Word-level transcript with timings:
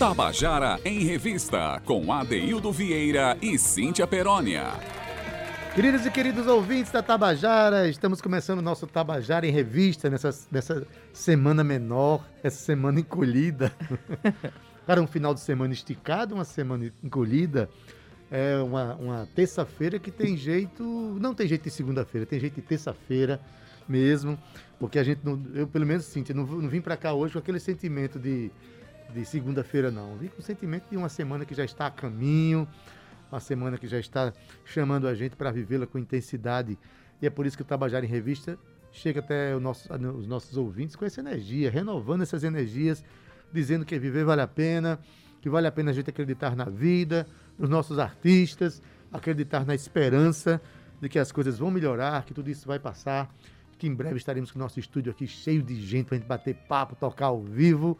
Tabajara 0.00 0.80
em 0.82 1.00
Revista, 1.00 1.78
com 1.84 2.10
Adeildo 2.10 2.72
Vieira 2.72 3.36
e 3.42 3.58
Cíntia 3.58 4.06
Perónia. 4.06 4.68
Queridos 5.74 6.06
e 6.06 6.10
queridos 6.10 6.46
ouvintes 6.46 6.90
da 6.90 7.02
Tabajara, 7.02 7.86
estamos 7.86 8.22
começando 8.22 8.60
o 8.60 8.62
nosso 8.62 8.86
Tabajara 8.86 9.46
em 9.46 9.50
Revista 9.50 10.08
nessa, 10.08 10.30
nessa 10.50 10.86
semana 11.12 11.62
menor, 11.62 12.26
essa 12.42 12.56
semana 12.64 12.98
encolhida. 12.98 13.74
Para 14.86 15.02
um 15.02 15.06
final 15.06 15.34
de 15.34 15.40
semana 15.40 15.74
esticado, 15.74 16.34
uma 16.34 16.46
semana 16.46 16.90
encolhida. 17.04 17.68
É 18.30 18.56
uma, 18.56 18.94
uma 18.94 19.28
terça-feira 19.34 19.98
que 19.98 20.10
tem 20.10 20.34
jeito. 20.34 20.82
Não 21.20 21.34
tem 21.34 21.46
jeito 21.46 21.64
de 21.64 21.70
segunda-feira, 21.70 22.26
tem 22.26 22.40
jeito 22.40 22.54
de 22.54 22.62
terça-feira 22.62 23.38
mesmo. 23.86 24.38
Porque 24.78 24.98
a 24.98 25.04
gente, 25.04 25.20
não, 25.22 25.38
eu 25.54 25.66
pelo 25.66 25.84
menos 25.84 26.06
sinto, 26.06 26.32
não, 26.32 26.46
não 26.46 26.70
vim 26.70 26.80
para 26.80 26.96
cá 26.96 27.12
hoje 27.12 27.34
com 27.34 27.38
aquele 27.38 27.60
sentimento 27.60 28.18
de, 28.18 28.50
de 29.12 29.24
segunda-feira, 29.24 29.90
não. 29.90 30.16
Vim 30.16 30.28
com 30.28 30.40
o 30.40 30.42
sentimento 30.42 30.84
de 30.90 30.96
uma 30.96 31.08
semana 31.08 31.44
que 31.44 31.54
já 31.54 31.64
está 31.64 31.86
a 31.86 31.90
caminho 31.90 32.68
uma 33.30 33.40
semana 33.40 33.78
que 33.78 33.86
já 33.86 33.98
está 33.98 34.32
chamando 34.64 35.06
a 35.06 35.14
gente 35.14 35.36
para 35.36 35.50
vivê-la 35.50 35.86
com 35.86 35.98
intensidade. 35.98 36.78
E 37.22 37.26
é 37.26 37.30
por 37.30 37.46
isso 37.46 37.56
que 37.56 37.62
o 37.62 37.64
Tabajara 37.64 38.04
em 38.04 38.08
Revista 38.08 38.58
chega 38.92 39.20
até 39.20 39.56
nosso, 39.58 39.88
os 39.92 40.26
nossos 40.26 40.56
ouvintes 40.56 40.96
com 40.96 41.04
essa 41.04 41.20
energia, 41.20 41.70
renovando 41.70 42.22
essas 42.22 42.42
energias, 42.42 43.04
dizendo 43.52 43.84
que 43.84 43.98
viver 43.98 44.24
vale 44.24 44.42
a 44.42 44.48
pena, 44.48 44.98
que 45.40 45.48
vale 45.48 45.66
a 45.66 45.72
pena 45.72 45.90
a 45.90 45.94
gente 45.94 46.10
acreditar 46.10 46.56
na 46.56 46.64
vida, 46.64 47.26
nos 47.56 47.70
nossos 47.70 47.98
artistas, 47.98 48.82
acreditar 49.12 49.64
na 49.64 49.74
esperança 49.74 50.60
de 51.00 51.08
que 51.08 51.18
as 51.18 51.30
coisas 51.30 51.58
vão 51.58 51.70
melhorar, 51.70 52.24
que 52.24 52.34
tudo 52.34 52.50
isso 52.50 52.66
vai 52.66 52.78
passar, 52.78 53.32
que 53.78 53.86
em 53.86 53.94
breve 53.94 54.16
estaremos 54.16 54.50
com 54.50 54.58
o 54.58 54.62
nosso 54.62 54.78
estúdio 54.78 55.12
aqui 55.12 55.26
cheio 55.26 55.62
de 55.62 55.74
gente 55.76 56.06
para 56.06 56.16
a 56.16 56.18
gente 56.18 56.28
bater 56.28 56.54
papo, 56.54 56.96
tocar 56.96 57.26
ao 57.26 57.42
vivo. 57.42 57.96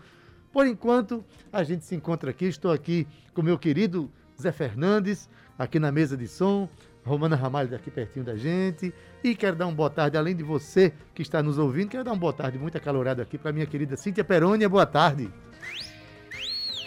Por 0.52 0.66
enquanto, 0.66 1.24
a 1.52 1.62
gente 1.62 1.84
se 1.84 1.94
encontra 1.94 2.30
aqui. 2.30 2.46
Estou 2.46 2.72
aqui 2.72 3.06
com 3.34 3.42
meu 3.42 3.58
querido 3.58 4.10
Zé 4.40 4.52
Fernandes, 4.52 5.28
aqui 5.58 5.78
na 5.78 5.92
mesa 5.92 6.16
de 6.16 6.26
som, 6.26 6.68
Romana 7.04 7.36
Ramalho 7.36 7.74
aqui 7.74 7.90
pertinho 7.90 8.24
da 8.24 8.36
gente. 8.36 8.92
E 9.22 9.34
quero 9.34 9.56
dar 9.56 9.66
uma 9.66 9.74
boa 9.74 9.90
tarde, 9.90 10.16
além 10.16 10.34
de 10.34 10.42
você 10.42 10.92
que 11.14 11.22
está 11.22 11.42
nos 11.42 11.58
ouvindo, 11.58 11.90
quero 11.90 12.04
dar 12.04 12.12
uma 12.12 12.18
boa 12.18 12.32
tarde 12.32 12.58
muito 12.58 12.76
acalorada 12.76 13.22
aqui 13.22 13.38
para 13.38 13.52
minha 13.52 13.66
querida 13.66 13.96
Cíntia 13.96 14.24
Perônia. 14.24 14.68
Boa 14.68 14.86
tarde. 14.86 15.30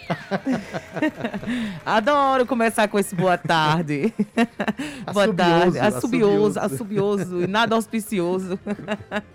Adoro 1.84 2.46
começar 2.46 2.88
com 2.88 2.98
esse 2.98 3.14
boa 3.14 3.38
tarde. 3.38 4.12
boa 5.12 5.32
tarde. 5.32 5.78
Assobioso, 5.78 6.58
assobioso 6.58 7.42
e 7.42 7.46
nada 7.46 7.74
auspicioso. 7.74 8.58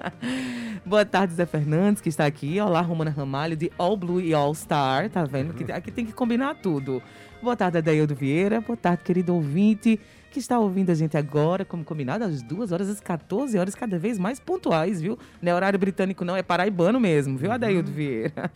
boa 0.86 1.06
tarde, 1.06 1.34
Zé 1.34 1.46
Fernandes, 1.46 2.02
que 2.02 2.10
está 2.10 2.26
aqui. 2.26 2.60
Olá, 2.60 2.82
Romana 2.82 3.12
Ramalho, 3.12 3.56
de 3.56 3.72
All 3.78 3.98
Blue 3.98 4.22
e 4.22 4.34
All 4.34 4.54
Star. 4.54 5.10
Tá 5.10 5.24
vendo? 5.26 5.54
Que 5.54 5.72
aqui 5.72 5.92
tem 5.92 6.06
que 6.06 6.14
combinar 6.14 6.56
tudo. 6.56 7.02
Boa 7.42 7.56
tarde, 7.56 7.78
Adaildo 7.78 8.16
Vieira. 8.16 8.62
Boa 8.62 8.78
tarde, 8.78 9.04
querido 9.04 9.34
ouvinte 9.34 10.00
que 10.32 10.38
está 10.38 10.60
ouvindo 10.60 10.92
a 10.92 10.94
gente 10.94 11.18
agora, 11.18 11.66
como 11.66 11.84
combinado, 11.84 12.24
às 12.24 12.44
2 12.44 12.72
horas, 12.72 12.88
às 12.88 13.00
14 13.00 13.58
horas, 13.58 13.74
cada 13.74 13.98
vez 13.98 14.20
mais 14.20 14.40
pontuais, 14.40 15.02
viu? 15.02 15.18
Não 15.42 15.52
é 15.52 15.56
horário 15.56 15.80
britânico, 15.80 16.24
não, 16.24 16.36
é 16.36 16.44
paraibano 16.44 17.00
mesmo, 17.00 17.36
viu, 17.36 17.52
Adaildo 17.52 17.90
uhum. 17.90 17.96
Vieira? 17.96 18.52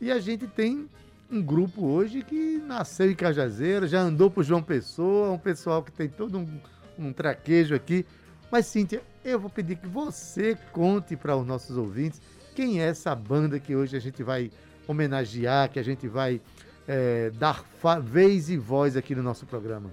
E 0.00 0.12
a 0.12 0.20
gente 0.20 0.46
tem 0.46 0.88
um 1.30 1.42
grupo 1.42 1.86
hoje 1.86 2.22
que 2.22 2.58
nasceu 2.66 3.10
em 3.10 3.14
Cajazeira, 3.14 3.86
já 3.86 4.00
andou 4.00 4.30
por 4.30 4.42
João 4.42 4.62
Pessoa, 4.62 5.30
um 5.30 5.38
pessoal 5.38 5.82
que 5.82 5.92
tem 5.92 6.08
todo 6.08 6.38
um, 6.38 6.60
um 6.98 7.12
traquejo 7.12 7.74
aqui. 7.74 8.06
Mas, 8.50 8.66
Cíntia, 8.66 9.02
eu 9.24 9.38
vou 9.38 9.50
pedir 9.50 9.76
que 9.76 9.86
você 9.86 10.56
conte 10.72 11.16
para 11.16 11.36
os 11.36 11.46
nossos 11.46 11.76
ouvintes 11.76 12.20
quem 12.54 12.80
é 12.80 12.86
essa 12.86 13.14
banda 13.14 13.60
que 13.60 13.76
hoje 13.76 13.96
a 13.96 14.00
gente 14.00 14.22
vai 14.22 14.50
homenagear, 14.86 15.70
que 15.70 15.78
a 15.78 15.82
gente 15.82 16.08
vai 16.08 16.40
é, 16.86 17.30
dar 17.30 17.62
vez 18.02 18.48
e 18.48 18.56
voz 18.56 18.96
aqui 18.96 19.14
no 19.14 19.22
nosso 19.22 19.44
programa. 19.46 19.90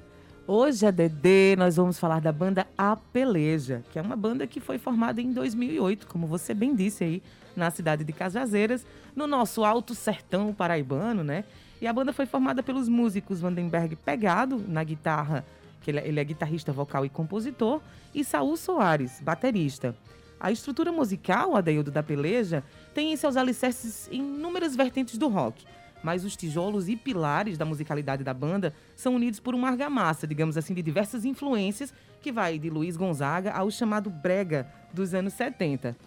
Hoje, 0.48 0.86
a 0.86 0.92
DD, 0.92 1.56
nós 1.58 1.76
vamos 1.76 1.98
falar 1.98 2.22
da 2.22 2.32
banda 2.32 2.68
A 2.78 2.96
Peleja, 2.96 3.84
que 3.92 3.98
é 3.98 4.02
uma 4.02 4.16
banda 4.16 4.46
que 4.46 4.60
foi 4.60 4.78
formada 4.78 5.20
em 5.20 5.34
2008, 5.34 6.06
como 6.06 6.28
você 6.28 6.54
bem 6.54 6.76
disse 6.76 7.04
aí, 7.04 7.24
na 7.56 7.72
cidade 7.72 8.04
de 8.04 8.14
Cajazeiras, 8.14 8.86
no 9.16 9.26
nosso 9.26 9.66
alto 9.66 9.96
sertão 9.96 10.54
paraibano, 10.54 11.24
né? 11.24 11.46
E 11.82 11.88
a 11.88 11.92
banda 11.92 12.14
foi 12.14 12.28
formada 12.28 12.62
pelos 12.62 12.88
músicos 12.88 13.42
Vandenberg 13.42 13.96
Pegado, 13.96 14.64
na 14.68 14.84
guitarra, 14.84 15.44
que 15.82 15.90
ele 15.90 16.00
é, 16.00 16.08
ele 16.08 16.20
é 16.20 16.24
guitarrista, 16.24 16.72
vocal 16.72 17.04
e 17.04 17.10
compositor, 17.10 17.82
e 18.14 18.24
Saul 18.24 18.56
Soares, 18.56 19.20
baterista. 19.22 19.96
A 20.40 20.52
estrutura 20.52 20.92
musical, 20.92 21.56
Adeildo 21.56 21.90
da 21.90 22.04
Peleja, 22.04 22.64
tem 22.94 23.12
em 23.12 23.16
seus 23.16 23.36
alicerces 23.36 24.08
inúmeras 24.12 24.76
vertentes 24.76 25.18
do 25.18 25.28
rock, 25.28 25.66
mas 26.06 26.24
os 26.24 26.36
tijolos 26.36 26.88
e 26.88 26.96
pilares 26.96 27.58
da 27.58 27.66
musicalidade 27.66 28.24
da 28.24 28.32
banda 28.32 28.72
são 28.96 29.16
unidos 29.16 29.40
por 29.40 29.56
uma 29.56 29.70
argamassa, 29.70 30.28
digamos 30.28 30.56
assim, 30.56 30.76
de 30.76 30.84
diversas 30.84 31.26
influências, 31.26 31.92
que 32.22 32.32
vai 32.32 32.60
de 32.60 32.70
Luiz 32.70 32.96
Gonzaga 32.96 33.52
ao 33.52 33.72
chamado 33.72 34.08
brega 34.08 34.72
dos 34.94 35.16
anos 35.16 35.34
70. 35.34 35.98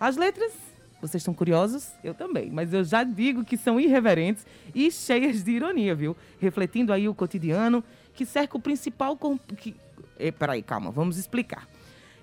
As 0.00 0.16
letras, 0.16 0.54
vocês 1.02 1.20
estão 1.20 1.34
curiosos? 1.34 1.92
Eu 2.02 2.14
também, 2.14 2.50
mas 2.50 2.72
eu 2.72 2.82
já 2.82 3.04
digo 3.04 3.44
que 3.44 3.58
são 3.58 3.78
irreverentes 3.78 4.46
e 4.74 4.90
cheias 4.90 5.44
de 5.44 5.50
ironia, 5.50 5.94
viu? 5.94 6.16
Refletindo 6.40 6.90
aí 6.90 7.06
o 7.06 7.14
cotidiano 7.14 7.84
que 8.14 8.24
cerca 8.24 8.56
o 8.56 8.60
principal... 8.60 9.18
Que... 9.58 9.76
Eh, 10.18 10.30
peraí, 10.30 10.62
calma, 10.62 10.90
vamos 10.90 11.18
explicar. 11.18 11.68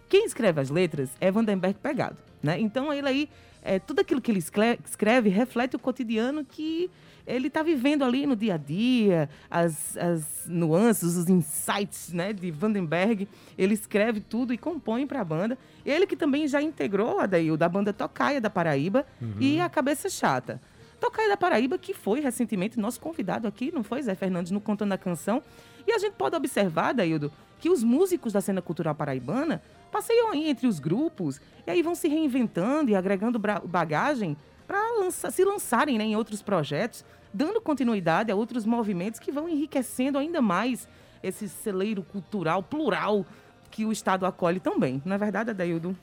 Quem 0.10 0.26
escreve 0.26 0.62
as 0.62 0.72
letras 0.72 1.12
é 1.22 1.30
Vandenberg 1.30 1.78
Pegado, 1.80 2.18
né? 2.42 2.60
Então 2.60 2.92
ele 2.92 3.08
aí, 3.08 3.30
é, 3.62 3.78
tudo 3.78 4.00
aquilo 4.00 4.20
que 4.20 4.32
ele 4.32 4.40
escreve 4.40 5.30
reflete 5.30 5.76
o 5.76 5.80
cotidiano 5.80 6.44
que 6.44 6.90
ele 7.30 7.48
está 7.48 7.62
vivendo 7.62 8.04
ali 8.04 8.26
no 8.26 8.36
dia 8.36 8.56
a 8.56 8.58
dia, 8.58 9.30
as, 9.50 9.96
as 9.96 10.46
nuances, 10.48 11.16
os 11.16 11.30
insights 11.30 12.12
né, 12.12 12.34
de 12.34 12.50
Vandenberg. 12.50 13.28
Ele 13.58 13.74
escreve 13.74 14.20
tudo 14.20 14.52
e 14.52 14.58
compõe 14.58 15.06
para 15.06 15.22
a 15.22 15.24
banda. 15.24 15.58
Ele 15.86 16.08
que 16.08 16.16
também 16.16 16.48
já 16.48 16.62
integrou 16.62 17.20
a 17.20 17.28
daí, 17.28 17.52
o 17.52 17.58
da 17.58 17.70
banda 17.70 17.94
Tocaia 17.94 18.42
da 18.42 18.50
Paraíba 18.50 19.06
uhum. 19.22 19.36
e 19.40 19.60
a 19.60 19.70
Cabeça 19.70 20.10
Chata. 20.10 20.60
Tocaia 21.00 21.30
da 21.30 21.38
Paraíba, 21.38 21.78
que 21.78 21.94
foi 21.94 22.20
recentemente 22.20 22.80
nosso 22.80 23.00
convidado 23.00 23.48
aqui, 23.48 23.72
não 23.72 23.84
foi, 23.84 24.02
Zé 24.02 24.16
Fernandes, 24.16 24.52
no 24.52 24.60
Contando 24.60 24.92
a 24.94 24.98
Canção. 24.98 25.42
E 25.88 25.94
a 25.94 26.00
gente 26.00 26.14
pode 26.14 26.36
observar, 26.36 26.94
Daildo, 26.94 27.32
que 27.60 27.70
os 27.70 27.84
músicos 27.84 28.34
da 28.34 28.42
cena 28.42 28.62
cultural 28.62 28.96
paraibana 28.96 29.62
passeiam 29.92 30.32
aí 30.32 30.50
entre 30.50 30.68
os 30.68 30.80
grupos 30.80 31.40
e 31.66 31.72
aí 31.72 31.82
vão 31.82 31.96
se 31.96 32.08
reinventando 32.08 32.92
e 32.92 32.96
agregando 32.96 33.40
bagagem 33.40 34.36
para 34.70 35.00
lança, 35.00 35.32
se 35.32 35.44
lançarem 35.44 35.98
né, 35.98 36.04
em 36.04 36.16
outros 36.16 36.44
projetos 36.44 37.04
dando 37.34 37.60
continuidade 37.60 38.32
a 38.32 38.36
outros 38.36 38.68
movimentos 38.68 39.20
que 39.20 39.32
vão 39.32 39.50
enriquecendo 39.50 40.20
ainda 40.20 40.44
mais 40.44 40.88
esse 41.24 41.50
celeiro 41.50 42.04
cultural 42.04 42.62
plural 42.62 43.26
que 43.72 43.84
o 43.84 43.92
Estado 43.92 44.28
acolhe 44.28 44.60
tão 44.60 44.80
bem. 44.80 45.02
Não 45.04 45.16
é 45.16 45.18
verdade, 45.18 45.50
Adaildo? 45.50 45.98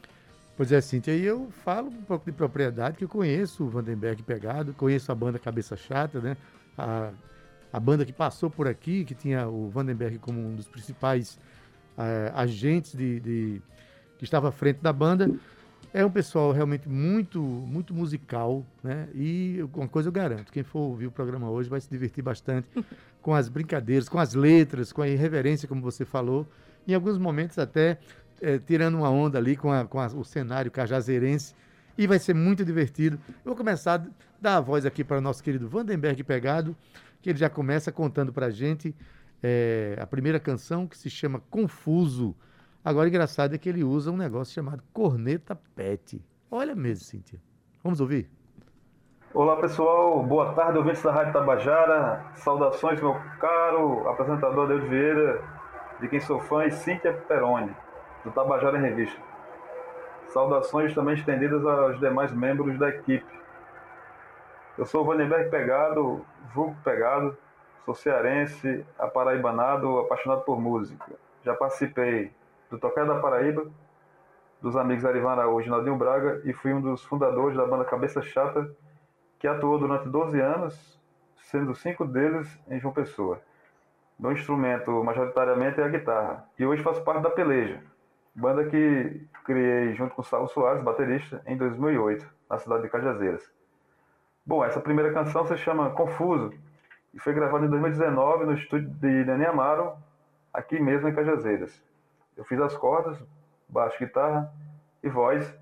Pois 0.57 0.73
é, 0.73 0.81
Cintia, 0.81 1.15
e 1.15 1.25
eu 1.25 1.49
falo 1.65 1.89
um 1.89 2.03
pouco 2.03 2.25
de 2.25 2.33
propriedade, 2.33 2.97
que 2.97 3.05
eu 3.05 3.09
conheço 3.09 3.65
o 3.65 3.69
Vandenberg 3.69 4.23
Pegado, 4.25 4.73
conheço 4.73 5.13
a 5.13 5.15
banda 5.15 5.39
Cabeça 5.39 5.77
Chata, 5.77 6.21
né? 6.21 6.37
A, 6.77 7.11
a 7.73 7.79
banda 7.79 8.05
que 8.05 8.13
passou 8.13 8.51
por 8.51 8.67
aqui, 8.67 9.05
que 9.05 9.15
tinha 9.15 9.47
o 9.47 9.69
Vandenberg 9.69 10.19
como 10.19 10.41
um 10.41 10.57
dos 10.57 10.67
principais 10.67 11.39
uh, 11.97 12.35
agentes 12.35 12.95
de, 12.95 13.21
de, 13.21 13.63
que 14.19 14.25
estava 14.25 14.49
à 14.49 14.53
frente 14.53 14.81
da 14.81 14.93
banda. 14.93 15.31
É 15.97 16.05
um 16.05 16.11
pessoal 16.11 16.53
realmente 16.53 16.87
muito, 16.87 17.41
muito 17.41 17.95
musical, 17.95 18.63
né? 18.85 19.09
E 19.15 19.65
uma 19.73 19.89
coisa 19.89 20.11
eu 20.11 20.13
garanto, 20.13 20.53
quem 20.53 20.63
for 20.63 20.81
ouvir 20.81 21.07
o 21.07 21.11
programa 21.11 21.49
hoje 21.49 21.71
vai 21.71 21.81
se 21.81 21.89
divertir 21.89 22.23
bastante 22.23 22.69
com 23.23 23.35
as 23.35 23.49
brincadeiras, 23.49 24.07
com 24.07 24.19
as 24.19 24.35
letras, 24.35 24.93
com 24.93 25.01
a 25.01 25.09
irreverência, 25.09 25.67
como 25.67 25.81
você 25.81 26.05
falou. 26.05 26.47
Em 26.87 26.93
alguns 26.93 27.17
momentos 27.17 27.59
até 27.59 27.99
é, 28.43 28.59
tirando 28.59 28.97
uma 28.97 29.09
onda 29.09 29.39
ali 29.39 29.57
com, 29.57 29.73
a, 29.73 29.87
com 29.87 29.99
a, 29.99 30.09
o 30.09 30.23
cenário 30.23 30.71
cajazeirense. 30.71 31.55
E 31.97 32.07
vai 32.07 32.19
ser 32.19 32.35
muito 32.35 32.63
divertido. 32.63 33.19
Eu 33.27 33.47
vou 33.47 33.57
começar 33.57 33.95
a 33.95 34.07
dar 34.39 34.59
a 34.59 34.61
voz 34.61 34.85
aqui 34.85 35.03
para 35.03 35.17
o 35.17 35.23
nosso 35.23 35.43
querido 35.43 35.67
Vandenberg 35.67 36.23
Pegado, 36.25 36.77
que 37.23 37.31
ele 37.31 37.39
já 37.39 37.49
começa 37.49 37.91
contando 37.91 38.35
para 38.35 38.49
a 38.49 38.51
gente 38.51 38.95
é, 39.43 39.97
a 39.99 40.07
primeira 40.07 40.39
canção 40.39 40.87
que 40.87 40.99
se 40.99 41.09
chama 41.09 41.41
Confuso. 41.49 42.37
Agora, 42.87 43.09
engraçado 43.09 43.53
é 43.53 43.59
que 43.59 43.69
ele 43.69 43.83
usa 43.83 44.13
um 44.13 44.17
negócio 44.17 44.55
chamado 44.55 44.81
corneta 44.93 45.59
pet. 45.75 46.25
Olha 46.49 46.73
mesmo, 46.73 47.05
Cíntia. 47.05 47.41
Vamos 47.83 48.01
ouvir? 48.01 48.31
Olá, 49.35 49.57
pessoal. 49.57 50.23
Boa 50.23 50.53
tarde, 50.53 50.79
ouvintes 50.79 51.03
da 51.03 51.11
Rádio 51.11 51.33
Tabajara. 51.33 52.25
Saudações, 52.35 53.01
meu 53.01 53.17
caro 53.41 54.09
apresentador 54.09 54.69
Deus 54.69 54.89
Vieira, 54.89 55.43
de 56.01 56.07
quem 56.07 56.21
sou 56.21 56.39
fã, 56.39 56.65
e 56.65 56.71
Cíntia 56.71 57.13
Peroni, 57.13 57.75
do 58.25 58.31
Tabajara 58.31 58.79
em 58.79 58.83
Revista. 58.83 59.21
Saudações 60.29 60.95
também 60.95 61.15
estendidas 61.15 61.67
aos 61.67 61.99
demais 61.99 62.31
membros 62.31 62.79
da 62.79 62.89
equipe. 62.89 63.27
Eu 64.79 64.87
sou 64.87 65.03
o 65.03 65.05
Vandenberg 65.05 65.51
Pegado, 65.51 66.25
vulgo 66.55 66.77
Pegado, 66.85 67.37
sou 67.85 67.97
cearense, 67.97 68.87
aparaibanado, 68.97 69.99
apaixonado 69.99 70.43
por 70.43 70.61
música. 70.61 71.15
Já 71.43 71.53
participei 71.53 72.31
do 72.71 72.79
Tocar 72.79 73.07
da 73.07 73.21
Paraíba, 73.21 73.67
dos 74.61 74.77
amigos 74.77 75.05
Arivan 75.05 75.31
Araújo 75.31 75.67
e 75.67 75.71
Naldinho 75.71 75.97
Braga, 75.97 76.41
e 76.45 76.53
fui 76.53 76.73
um 76.73 76.81
dos 76.81 77.05
fundadores 77.05 77.57
da 77.57 77.67
banda 77.67 77.85
Cabeça 77.85 78.23
Chata, 78.23 78.71
que 79.39 79.47
atuou 79.47 79.79
durante 79.79 80.09
12 80.09 80.41
anos, 80.41 81.01
sendo 81.37 81.75
cinco 81.75 82.05
deles 82.05 82.59
em 82.69 82.81
João 82.81 82.93
Pessoa. 82.93 83.41
Meu 84.19 84.33
instrumento 84.33 84.91
majoritariamente 85.05 85.81
é 85.81 85.85
a 85.85 85.89
guitarra, 85.89 86.49
e 86.59 86.65
hoje 86.65 86.83
faço 86.83 87.05
parte 87.05 87.23
da 87.23 87.31
Peleja, 87.31 87.83
banda 88.35 88.65
que 88.65 89.27
criei 89.45 89.95
junto 89.95 90.15
com 90.15 90.23
Saulo 90.23 90.49
Soares, 90.49 90.83
baterista, 90.83 91.43
em 91.47 91.57
2008, 91.57 92.27
na 92.49 92.59
cidade 92.59 92.83
de 92.83 92.89
Cajazeiras. 92.89 93.49
Bom, 94.45 94.65
essa 94.65 94.81
primeira 94.81 95.13
canção 95.13 95.47
se 95.47 95.57
chama 95.57 95.91
Confuso, 95.91 96.53
e 97.13 97.21
foi 97.21 97.33
gravada 97.33 97.65
em 97.65 97.69
2019 97.71 98.45
no 98.45 98.53
estúdio 98.53 98.89
de 98.89 99.25
Nenê 99.25 99.47
Amaro, 99.47 99.95
aqui 100.53 100.81
mesmo 100.81 101.09
em 101.09 101.15
Cajazeiras. 101.15 101.83
Eu 102.37 102.45
fiz 102.45 102.61
as 102.61 102.77
cordas, 102.77 103.19
baixo, 103.69 103.99
guitarra 103.99 104.53
e 105.03 105.09
voz, 105.09 105.53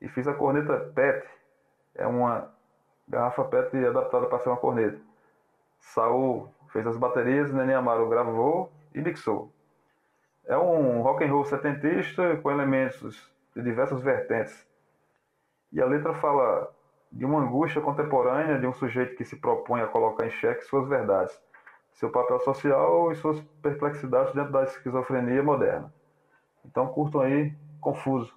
e 0.00 0.08
fiz 0.08 0.26
a 0.26 0.34
corneta 0.34 0.90
PET, 0.94 1.26
é 1.94 2.06
uma 2.06 2.50
garrafa 3.08 3.44
PET 3.44 3.76
adaptada 3.84 4.26
para 4.26 4.38
ser 4.38 4.48
uma 4.48 4.56
corneta. 4.56 4.98
Saul 5.78 6.52
fez 6.68 6.86
as 6.86 6.96
baterias, 6.96 7.52
Nenê 7.52 7.74
Amaro 7.74 8.08
gravou 8.08 8.70
e 8.94 9.00
mixou. 9.00 9.52
É 10.46 10.56
um 10.56 11.02
rock 11.02 11.24
and 11.24 11.32
roll 11.32 11.44
setentista 11.44 12.36
com 12.38 12.50
elementos 12.50 13.30
de 13.54 13.62
diversas 13.62 14.00
vertentes. 14.00 14.66
E 15.72 15.80
a 15.80 15.86
letra 15.86 16.14
fala 16.14 16.72
de 17.12 17.24
uma 17.24 17.40
angústia 17.40 17.80
contemporânea 17.80 18.58
de 18.58 18.66
um 18.66 18.72
sujeito 18.72 19.16
que 19.16 19.24
se 19.24 19.36
propõe 19.36 19.80
a 19.80 19.86
colocar 19.86 20.26
em 20.26 20.30
xeque 20.30 20.62
suas 20.62 20.88
verdades, 20.88 21.40
seu 21.92 22.10
papel 22.10 22.40
social 22.40 23.10
e 23.12 23.16
suas 23.16 23.40
perplexidades 23.62 24.32
dentro 24.34 24.52
da 24.52 24.64
esquizofrenia 24.64 25.42
moderna. 25.42 25.92
Então 26.64 26.86
curtam 26.88 27.20
aí, 27.20 27.52
Confuso. 27.80 28.32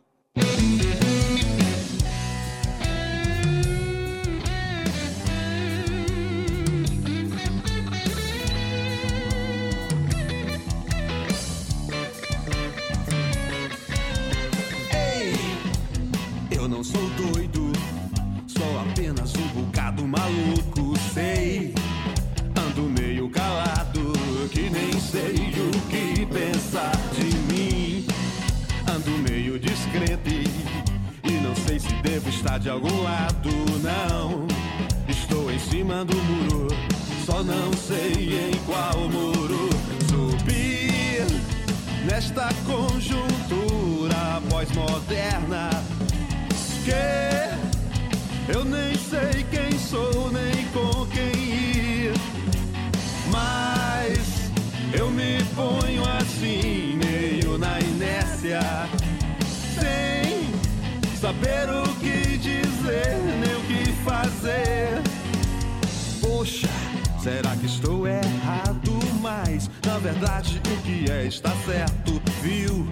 Verdade 70.03 70.61
o 70.69 70.81
que 70.81 71.09
é 71.09 71.25
está 71.25 71.50
certo, 71.65 72.21
viu? 72.41 72.85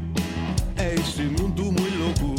É 0.78 0.96
este 0.96 1.24
mundo 1.24 1.66
muito 1.66 1.98
louco 1.98 2.36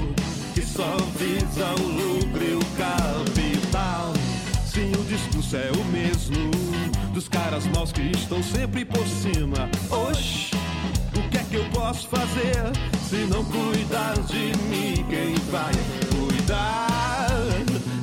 que 0.54 0.62
só 0.62 0.96
visa 1.18 1.66
o 1.78 1.86
lucro 1.86 2.42
e 2.42 2.54
o 2.54 2.60
capital. 2.78 4.14
Sim, 4.64 4.90
o 4.98 5.04
discurso 5.04 5.56
é 5.56 5.70
o 5.72 5.84
mesmo 5.92 6.50
dos 7.12 7.28
caras 7.28 7.66
maus 7.66 7.92
que 7.92 8.00
estão 8.00 8.42
sempre 8.42 8.86
por 8.86 9.06
cima. 9.06 9.68
Oxi, 9.90 10.56
o 11.18 11.28
que 11.28 11.36
é 11.36 11.44
que 11.44 11.56
eu 11.56 11.68
posso 11.68 12.08
fazer 12.08 12.72
se 13.10 13.26
não 13.26 13.44
cuidar 13.44 14.14
de 14.22 14.56
mim? 14.68 15.04
Quem 15.10 15.34
vai 15.50 15.72
cuidar? 16.16 16.88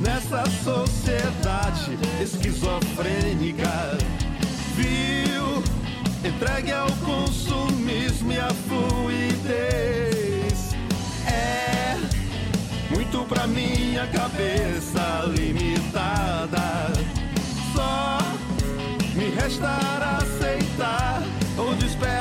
nessa 0.01 0.45
sociedade 0.63 1.97
esquizofrênica. 2.21 3.97
Viu? 4.75 5.28
Entregue 6.41 6.71
ao 6.71 6.89
consumismo 7.03 8.31
e 8.31 8.39
à 8.39 8.47
fluidez. 8.47 10.13
É 11.27 11.97
muito 12.95 13.25
pra 13.25 13.45
minha 13.45 14.07
cabeça 14.07 15.25
limitada. 15.35 16.93
Só 17.75 18.19
me 19.15 19.31
restará 19.31 20.19
aceitar 20.21 21.21
ou 21.57 21.75
despertar. 21.75 22.18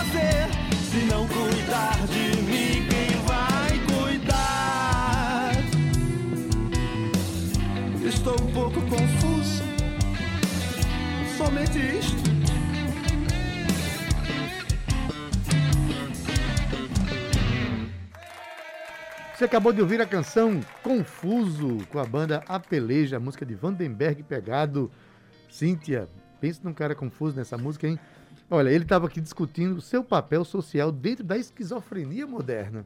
Fazer 0.00 0.48
se 0.90 1.04
não 1.06 1.26
cuidar 1.28 2.06
de 2.06 2.42
mim? 2.42 2.86
Quem 2.88 3.10
vai 3.26 3.70
cuidar? 3.92 5.52
Estou 8.06 8.34
um 8.34 8.52
pouco 8.52 8.80
confuso. 8.82 9.62
Somente 11.36 11.78
isto. 11.78 12.30
Você 19.34 19.44
acabou 19.46 19.72
de 19.72 19.80
ouvir 19.80 20.02
a 20.02 20.06
canção 20.06 20.60
Confuso 20.82 21.78
com 21.90 21.98
a 21.98 22.04
banda 22.04 22.42
Apeleja, 22.46 23.16
a 23.16 23.20
música 23.20 23.46
de 23.46 23.54
Vandenberg 23.54 24.22
pegado. 24.22 24.90
Cíntia, 25.48 26.10
pensa 26.40 26.60
num 26.62 26.74
cara 26.74 26.94
confuso 26.94 27.36
nessa 27.36 27.56
música, 27.56 27.88
hein? 27.88 27.98
Olha, 28.50 28.68
ele 28.68 28.82
estava 28.82 29.06
aqui 29.06 29.20
discutindo 29.20 29.76
o 29.76 29.80
seu 29.80 30.02
papel 30.02 30.44
social 30.44 30.90
dentro 30.90 31.22
da 31.22 31.38
esquizofrenia 31.38 32.26
moderna. 32.26 32.84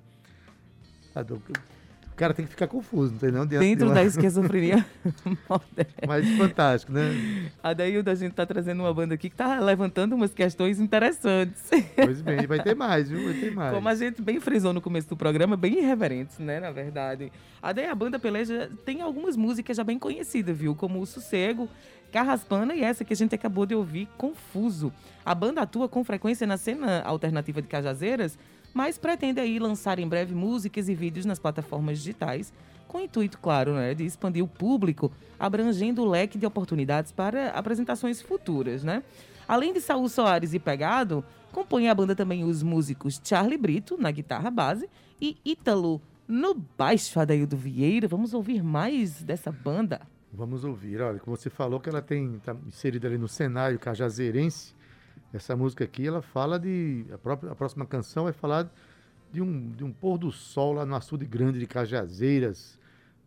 O 2.14 2.16
cara 2.16 2.32
tem 2.32 2.44
que 2.44 2.52
ficar 2.52 2.68
confuso, 2.68 3.12
não 3.12 3.18
tem 3.18 3.32
não? 3.32 3.44
Dentro 3.44 3.86
uma... 3.86 3.94
da 3.94 4.04
esquizofrenia 4.04 4.86
moderna. 5.48 5.94
Mas 6.06 6.28
fantástico, 6.36 6.92
né? 6.92 7.50
Adaildo, 7.60 8.08
a 8.08 8.14
gente 8.14 8.30
está 8.30 8.46
trazendo 8.46 8.84
uma 8.84 8.94
banda 8.94 9.14
aqui 9.14 9.28
que 9.28 9.34
está 9.34 9.58
levantando 9.58 10.14
umas 10.14 10.32
questões 10.32 10.78
interessantes. 10.78 11.68
Pois 11.96 12.20
bem, 12.20 12.46
vai 12.46 12.62
ter 12.62 12.76
mais, 12.76 13.08
viu? 13.08 13.24
Vai 13.24 13.34
ter 13.34 13.52
mais. 13.52 13.74
Como 13.74 13.88
a 13.88 13.94
gente 13.96 14.22
bem 14.22 14.38
frisou 14.38 14.72
no 14.72 14.80
começo 14.80 15.08
do 15.08 15.16
programa, 15.16 15.56
bem 15.56 15.78
irreverentes, 15.78 16.38
né, 16.38 16.60
na 16.60 16.70
verdade. 16.70 17.32
A 17.60 17.72
daí 17.72 17.86
a 17.86 17.94
banda 17.96 18.16
Peleja 18.16 18.70
tem 18.84 19.00
algumas 19.00 19.36
músicas 19.36 19.76
já 19.76 19.82
bem 19.82 19.98
conhecidas, 19.98 20.56
viu? 20.56 20.76
Como 20.76 21.00
O 21.00 21.06
Sossego, 21.06 21.68
Carraspana 22.14 22.76
e 22.76 22.84
essa 22.84 23.04
que 23.04 23.12
a 23.12 23.16
gente 23.16 23.34
acabou 23.34 23.66
de 23.66 23.74
ouvir, 23.74 24.08
Confuso. 24.16 24.92
A 25.26 25.34
banda 25.34 25.62
atua 25.62 25.88
com 25.88 26.04
frequência 26.04 26.46
na 26.46 26.56
cena 26.56 27.02
alternativa 27.02 27.60
de 27.60 27.66
Cajazeiras, 27.66 28.38
mas 28.72 28.96
pretende 28.96 29.40
aí 29.40 29.58
lançar 29.58 29.98
em 29.98 30.06
breve 30.06 30.32
músicas 30.32 30.88
e 30.88 30.94
vídeos 30.94 31.26
nas 31.26 31.40
plataformas 31.40 31.98
digitais, 31.98 32.52
com 32.86 32.98
o 32.98 33.00
intuito, 33.00 33.36
claro, 33.40 33.74
né, 33.74 33.94
de 33.94 34.04
expandir 34.04 34.44
o 34.44 34.46
público, 34.46 35.10
abrangendo 35.40 36.02
o 36.02 36.08
leque 36.08 36.38
de 36.38 36.46
oportunidades 36.46 37.10
para 37.10 37.48
apresentações 37.48 38.22
futuras, 38.22 38.84
né? 38.84 39.02
Além 39.48 39.72
de 39.72 39.80
Saul 39.80 40.08
Soares 40.08 40.54
e 40.54 40.60
Pegado, 40.60 41.24
compõem 41.50 41.88
a 41.88 41.94
banda 41.96 42.14
também 42.14 42.44
os 42.44 42.62
músicos 42.62 43.20
Charlie 43.24 43.58
Brito, 43.58 43.96
na 44.00 44.12
guitarra 44.12 44.52
base, 44.52 44.88
e 45.20 45.36
Ítalo, 45.44 46.00
no 46.28 46.54
baixo, 46.78 47.18
Adaildo 47.18 47.56
Vieira. 47.56 48.06
Vamos 48.06 48.34
ouvir 48.34 48.62
mais 48.62 49.20
dessa 49.20 49.50
banda? 49.50 50.13
Vamos 50.36 50.64
ouvir. 50.64 51.00
Olha, 51.00 51.20
como 51.20 51.36
você 51.36 51.48
falou 51.48 51.78
que 51.78 51.88
ela 51.88 52.02
tem 52.02 52.40
tá 52.40 52.56
inserida 52.66 53.06
ali 53.06 53.16
no 53.16 53.28
cenário 53.28 53.78
cajazeirense, 53.78 54.74
essa 55.32 55.56
música 55.56 55.84
aqui, 55.84 56.06
ela 56.06 56.22
fala 56.22 56.58
de... 56.58 57.06
A, 57.12 57.18
própria, 57.18 57.52
a 57.52 57.54
próxima 57.54 57.86
canção 57.86 58.24
vai 58.24 58.32
falar 58.32 58.68
de 59.32 59.40
um, 59.40 59.70
de 59.70 59.84
um 59.84 59.92
pôr 59.92 60.18
do 60.18 60.32
sol 60.32 60.72
lá 60.74 60.84
no 60.84 60.94
açude 60.94 61.24
grande 61.24 61.58
de 61.58 61.66
Cajazeiras. 61.66 62.78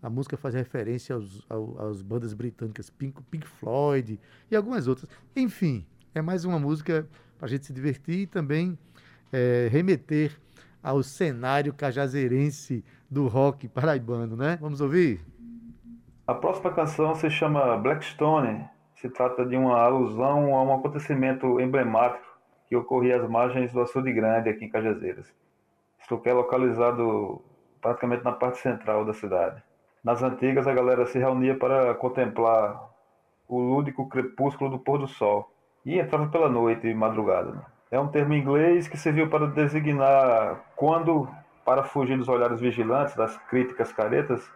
A 0.01 0.09
música 0.09 0.37
faz 0.37 0.53
referência 0.53 1.15
aos, 1.15 1.45
aos, 1.49 1.79
às 1.79 2.01
bandas 2.01 2.33
britânicas 2.33 2.89
Pink, 2.89 3.21
Pink 3.31 3.47
Floyd 3.47 4.19
e 4.49 4.55
algumas 4.55 4.87
outras. 4.87 5.09
Enfim, 5.35 5.85
é 6.13 6.21
mais 6.21 6.45
uma 6.45 6.59
música 6.59 7.07
para 7.37 7.47
a 7.47 7.49
gente 7.49 7.65
se 7.65 7.73
divertir 7.73 8.19
e 8.19 8.27
também 8.27 8.77
é, 9.31 9.67
remeter 9.71 10.37
ao 10.81 11.03
cenário 11.03 11.73
cajazeirense 11.73 12.83
do 13.09 13.27
rock 13.27 13.67
paraibano, 13.67 14.35
né? 14.35 14.57
Vamos 14.61 14.81
ouvir? 14.81 15.19
A 16.27 16.34
próxima 16.34 16.74
canção 16.74 17.15
se 17.15 17.29
chama 17.29 17.77
Blackstone. 17.77 18.67
Se 18.98 19.10
trata 19.10 19.46
de 19.46 19.55
uma 19.55 19.79
alusão 19.79 20.53
a 20.57 20.62
um 20.62 20.75
acontecimento 20.75 21.57
emblemático 21.62 22.27
que 22.67 22.75
ocorria 22.75 23.15
às 23.15 23.29
margens 23.29 23.72
do 23.72 23.79
Açude 23.79 24.12
Grande, 24.12 24.50
aqui 24.50 24.65
em 24.65 24.69
Cajazeiras. 24.69 25.34
Isso 26.01 26.17
que 26.17 26.27
é 26.27 26.34
localizado 26.34 27.41
praticamente 27.81 28.25
na 28.25 28.34
parte 28.34 28.57
central 28.57 29.05
da 29.05 29.13
cidade. 29.13 29.63
Nas 30.03 30.22
antigas, 30.22 30.67
a 30.67 30.74
galera 30.74 31.05
se 31.05 31.17
reunia 31.17 31.57
para 31.57 31.96
contemplar 31.96 32.77
o 33.48 33.57
lúdico 33.57 34.10
crepúsculo 34.10 34.69
do 34.69 34.79
pôr 34.79 34.98
do 34.98 35.07
sol 35.07 35.50
e 35.86 35.98
entrava 35.98 36.27
pela 36.27 36.50
noite 36.50 36.88
e 36.88 36.93
madrugada. 36.93 37.53
Né? 37.53 37.62
É 37.89 37.98
um 37.98 38.10
termo 38.10 38.34
inglês 38.34 38.89
que 38.89 38.98
serviu 38.98 39.29
para 39.29 39.48
designar 39.48 40.62
quando, 40.75 41.29
para 41.63 41.84
fugir 41.84 42.17
dos 42.17 42.27
olhares 42.27 42.60
vigilantes, 42.60 43.15
das 43.15 43.38
críticas 43.50 43.93
caretas, 43.93 44.51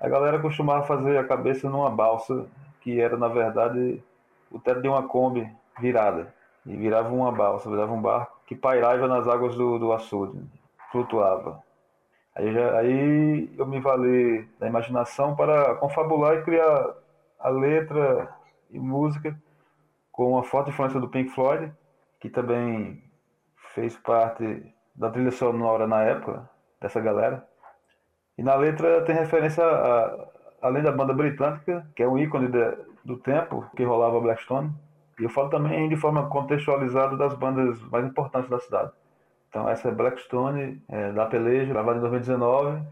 a 0.00 0.08
galera 0.08 0.38
costumava 0.38 0.86
fazer 0.86 1.18
a 1.18 1.24
cabeça 1.24 1.68
numa 1.68 1.90
balsa, 1.90 2.46
que 2.80 2.98
era, 3.00 3.16
na 3.16 3.28
verdade, 3.28 4.02
o 4.50 4.58
teto 4.58 4.80
de 4.80 4.88
uma 4.88 5.06
Kombi 5.06 5.46
virada. 5.78 6.34
E 6.64 6.74
virava 6.76 7.12
uma 7.12 7.30
balsa, 7.30 7.70
virava 7.70 7.92
um 7.92 8.00
barco 8.00 8.40
que 8.46 8.54
pairava 8.54 9.06
nas 9.06 9.28
águas 9.28 9.54
do, 9.54 9.78
do 9.78 9.92
açude, 9.92 10.42
flutuava. 10.90 11.62
Aí, 12.34 12.52
já, 12.52 12.78
aí 12.78 13.50
eu 13.58 13.66
me 13.66 13.80
valei 13.80 14.48
da 14.58 14.66
imaginação 14.66 15.36
para 15.36 15.74
confabular 15.76 16.36
e 16.36 16.42
criar 16.42 16.94
a 17.38 17.48
letra 17.48 18.34
e 18.70 18.78
música 18.78 19.36
com 20.10 20.32
uma 20.32 20.42
forte 20.42 20.70
influência 20.70 21.00
do 21.00 21.08
Pink 21.08 21.30
Floyd, 21.30 21.72
que 22.20 22.28
também 22.28 23.02
fez 23.74 23.96
parte 23.96 24.74
da 24.94 25.10
trilha 25.10 25.30
sonora 25.30 25.86
na 25.86 26.02
época 26.02 26.48
dessa 26.80 27.00
galera. 27.00 27.46
E 28.40 28.42
na 28.42 28.54
letra 28.54 29.02
tem 29.02 29.14
referência 29.14 29.62
a, 29.62 30.26
além 30.62 30.82
da 30.82 30.90
banda 30.90 31.12
britânica, 31.12 31.86
que 31.94 32.02
é 32.02 32.08
um 32.08 32.16
ícone 32.16 32.48
de, 32.48 32.74
do 33.04 33.18
tempo 33.18 33.66
que 33.76 33.84
rolava 33.84 34.18
Blackstone, 34.18 34.72
e 35.18 35.24
eu 35.24 35.28
falo 35.28 35.50
também 35.50 35.90
de 35.90 35.96
forma 35.98 36.26
contextualizada 36.30 37.18
das 37.18 37.34
bandas 37.34 37.78
mais 37.90 38.06
importantes 38.06 38.48
da 38.48 38.58
cidade. 38.58 38.92
Então 39.50 39.68
essa 39.68 39.88
é 39.88 39.92
Blackstone, 39.92 40.82
é, 40.88 41.12
da 41.12 41.26
Peleja, 41.26 41.70
gravada 41.70 41.98
em 41.98 42.00
2019, 42.00 42.82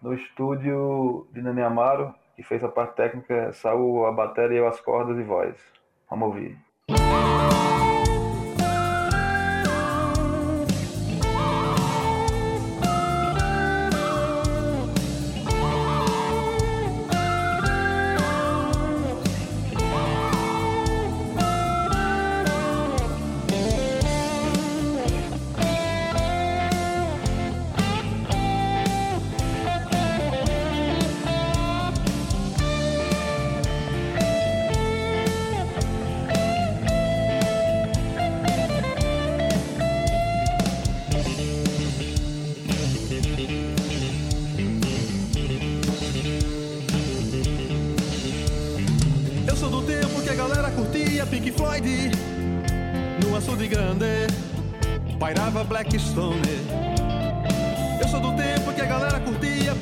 no 0.00 0.14
estúdio 0.14 1.26
de 1.32 1.42
Nenê 1.42 1.62
Amaro, 1.62 2.14
que 2.36 2.44
fez 2.44 2.62
a 2.62 2.68
parte 2.68 2.94
técnica, 2.94 3.52
saiu 3.54 4.06
a 4.06 4.12
bateria, 4.12 4.68
as 4.68 4.80
cordas 4.80 5.18
e 5.18 5.24
voz. 5.24 5.56
Vamos 6.08 6.28
ouvir. 6.28 6.56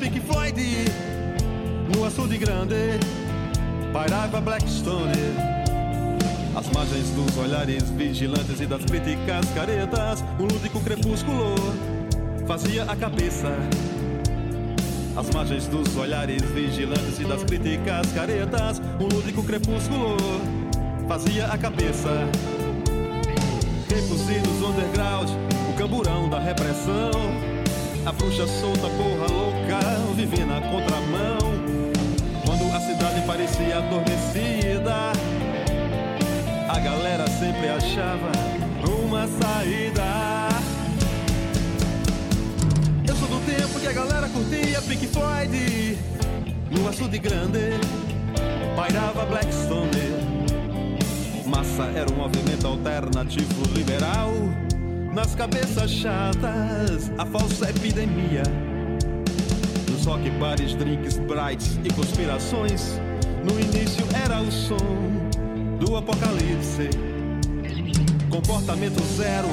Pink 0.07 0.21
Floyd. 0.21 0.61
No 1.93 2.05
açude 2.05 2.37
grande, 2.37 2.97
pairava 3.91 4.39
Blackstone. 4.39 5.11
As 6.55 6.69
margens 6.71 7.09
dos 7.09 7.37
olhares 7.37 7.89
vigilantes 7.89 8.61
e 8.61 8.65
das 8.65 8.85
críticas 8.85 9.45
caretas, 9.53 10.23
um 10.39 10.43
lúdico 10.43 10.79
crepúsculo 10.79 11.55
fazia 12.47 12.83
a 12.83 12.95
cabeça. 12.95 13.51
As 15.17 15.29
margens 15.31 15.67
dos 15.67 15.97
olhares 15.97 16.41
vigilantes 16.51 17.19
e 17.19 17.25
das 17.25 17.43
críticas 17.43 18.09
caretas, 18.13 18.81
um 19.01 19.13
lúdico 19.13 19.43
crepúsculo 19.43 20.15
fazia 21.05 21.47
a 21.47 21.57
cabeça. 21.57 22.09
Recusidos 23.89 24.61
underground 24.61 25.29
camburão 25.77 26.27
da 26.27 26.39
repressão. 26.39 27.11
A 28.07 28.11
bruxa 28.13 28.47
solta, 28.47 28.87
porra 28.87 29.27
louca, 29.29 29.79
vive 30.15 30.45
na 30.45 30.61
contramão. 30.61 31.37
Quando 32.45 32.73
a 32.73 32.79
cidade 32.79 33.21
parecia 33.27 33.79
adormecida, 33.79 35.11
a 36.69 36.79
galera 36.79 37.27
sempre 37.27 37.67
achava 37.67 38.31
uma 38.97 39.27
saída. 39.27 40.47
Eu 43.05 43.15
sou 43.17 43.27
do 43.27 43.45
tempo 43.45 43.77
que 43.77 43.87
a 43.87 43.91
galera 43.91 44.29
curtia 44.29 44.81
Pink 44.83 45.05
Floyd. 45.07 45.97
No 46.71 46.87
açude 46.87 47.19
grande, 47.19 47.71
pairava 48.77 49.25
Blackstone. 49.25 50.15
Massa 51.45 51.83
era 51.93 52.09
um 52.13 52.15
movimento 52.15 52.67
alternativo 52.67 53.63
liberal 53.75 54.31
nas 55.17 55.33
cabeças 55.33 55.89
chatas, 55.89 57.11
a 57.17 57.25
falsa 57.25 57.71
epidemia. 57.71 58.43
Nos 59.89 60.05
rock 60.05 60.29
bares, 60.39 60.75
drinks, 60.75 61.17
brights 61.17 61.79
e 61.83 61.91
conspirações. 61.91 63.01
No 63.43 63.59
início 63.59 64.05
era 64.23 64.39
o 64.39 64.51
som 64.51 64.77
do 65.79 65.97
apocalipse. 65.97 66.91
Comportamento 68.29 69.03
zero, 69.15 69.47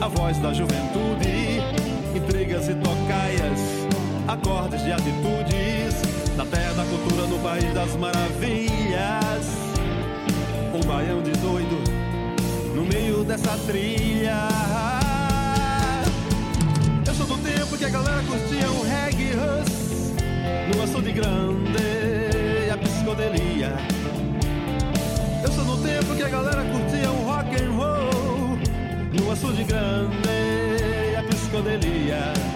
a 0.00 0.08
voz 0.08 0.38
da 0.38 0.52
juventude. 0.52 1.62
Intrigas 2.12 2.68
e 2.68 2.74
tocaias, 2.74 3.86
acordes 4.26 4.82
de 4.82 4.90
atitudes. 4.90 6.34
Na 6.36 6.44
terra 6.46 6.72
da 6.72 6.84
cultura, 6.84 7.28
no 7.28 7.38
país 7.38 7.72
das 7.72 7.94
maravilhas. 7.94 9.46
Um 10.74 10.84
baião 10.84 11.22
de 11.22 11.30
doido 11.30 11.93
meio 12.94 13.24
dessa 13.24 13.58
trilha. 13.66 14.48
Eu 17.04 17.14
sou 17.14 17.26
do 17.26 17.38
tempo 17.38 17.76
que 17.76 17.84
a 17.84 17.88
galera 17.88 18.22
curtia 18.22 18.70
um 18.70 18.82
reggae 18.82 19.32
rush 19.32 20.14
no 20.72 20.82
açude 20.82 21.12
grande 21.12 22.70
a 22.72 22.76
psicodelia. 22.78 23.72
Eu 25.42 25.52
sou 25.52 25.64
do 25.64 25.76
tempo 25.82 26.14
que 26.14 26.22
a 26.22 26.28
galera 26.28 26.62
curtia 26.64 27.10
um 27.10 27.24
rock 27.24 27.50
and 27.60 27.72
roll 27.72 28.58
no 29.12 29.32
açude 29.32 29.64
grande 29.64 31.16
a 31.18 31.22
psicodelia. 31.24 32.53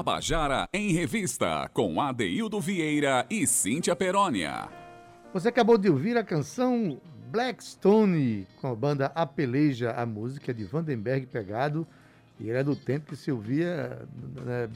Tabajara 0.00 0.66
em 0.72 0.92
Revista, 0.92 1.68
com 1.74 2.00
Adeildo 2.00 2.58
Vieira 2.58 3.26
e 3.28 3.46
Cíntia 3.46 3.94
Perónia. 3.94 4.66
Você 5.34 5.48
acabou 5.50 5.76
de 5.76 5.90
ouvir 5.90 6.16
a 6.16 6.24
canção 6.24 6.98
Blackstone, 7.30 8.46
com 8.62 8.68
a 8.68 8.74
banda 8.74 9.12
Apeleja, 9.14 9.90
a 9.90 10.06
música 10.06 10.54
de 10.54 10.64
Vandenberg 10.64 11.26
Pegado, 11.26 11.86
e 12.40 12.48
era 12.48 12.64
do 12.64 12.74
tempo 12.74 13.10
que 13.10 13.16
se 13.16 13.30
ouvia 13.30 14.08
né, 14.42 14.70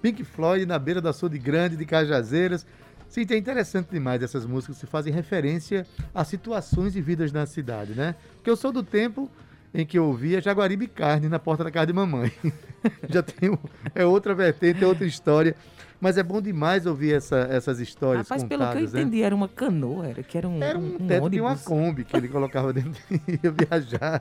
Pink 0.00 0.22
Floyd 0.22 0.64
na 0.66 0.78
beira 0.78 1.00
da 1.00 1.10
Açude 1.10 1.36
Grande 1.36 1.76
de 1.76 1.84
Cajazeiras. 1.84 2.64
Sim, 3.08 3.26
é 3.28 3.36
interessante 3.36 3.88
demais 3.90 4.22
essas 4.22 4.46
músicas 4.46 4.78
que 4.78 4.86
fazem 4.86 5.12
referência 5.12 5.84
a 6.14 6.22
situações 6.22 6.94
e 6.94 7.00
vidas 7.00 7.32
na 7.32 7.44
cidade, 7.44 7.92
né? 7.94 8.14
Porque 8.36 8.50
eu 8.50 8.56
sou 8.56 8.70
do 8.70 8.84
tempo 8.84 9.28
em 9.74 9.84
que 9.84 9.98
eu 9.98 10.06
ouvia 10.06 10.40
Jaguaribe 10.40 10.86
Carne 10.86 11.28
na 11.28 11.38
porta 11.38 11.64
da 11.64 11.70
casa 11.70 11.88
de 11.88 11.92
mamãe. 11.92 12.32
Já 13.10 13.22
tem 13.22 13.58
é 13.94 14.04
outra 14.06 14.34
vertente, 14.34 14.84
é 14.84 14.86
outra 14.86 15.04
história. 15.04 15.56
Mas 16.00 16.18
é 16.18 16.22
bom 16.22 16.40
demais 16.40 16.86
ouvir 16.86 17.14
essa, 17.14 17.48
essas 17.50 17.80
histórias 17.80 18.28
Rapaz, 18.28 18.42
contadas, 18.42 18.66
pelo 18.66 18.72
que 18.72 18.78
eu 18.78 18.92
né? 18.92 19.00
entendi, 19.06 19.22
era 19.22 19.34
uma 19.34 19.48
canoa, 19.48 20.06
era 20.06 20.22
que 20.22 20.36
era 20.36 20.48
um, 20.48 20.62
Era 20.62 20.78
um, 20.78 20.96
um, 20.96 21.06
teto 21.06 21.30
de 21.30 21.40
uma. 21.40 21.56
Kombi 21.56 22.04
que 22.04 22.16
ele 22.16 22.28
colocava 22.28 22.72
dentro 22.72 23.00
e 23.10 23.40
ia 23.42 23.50
viajar. 23.50 24.20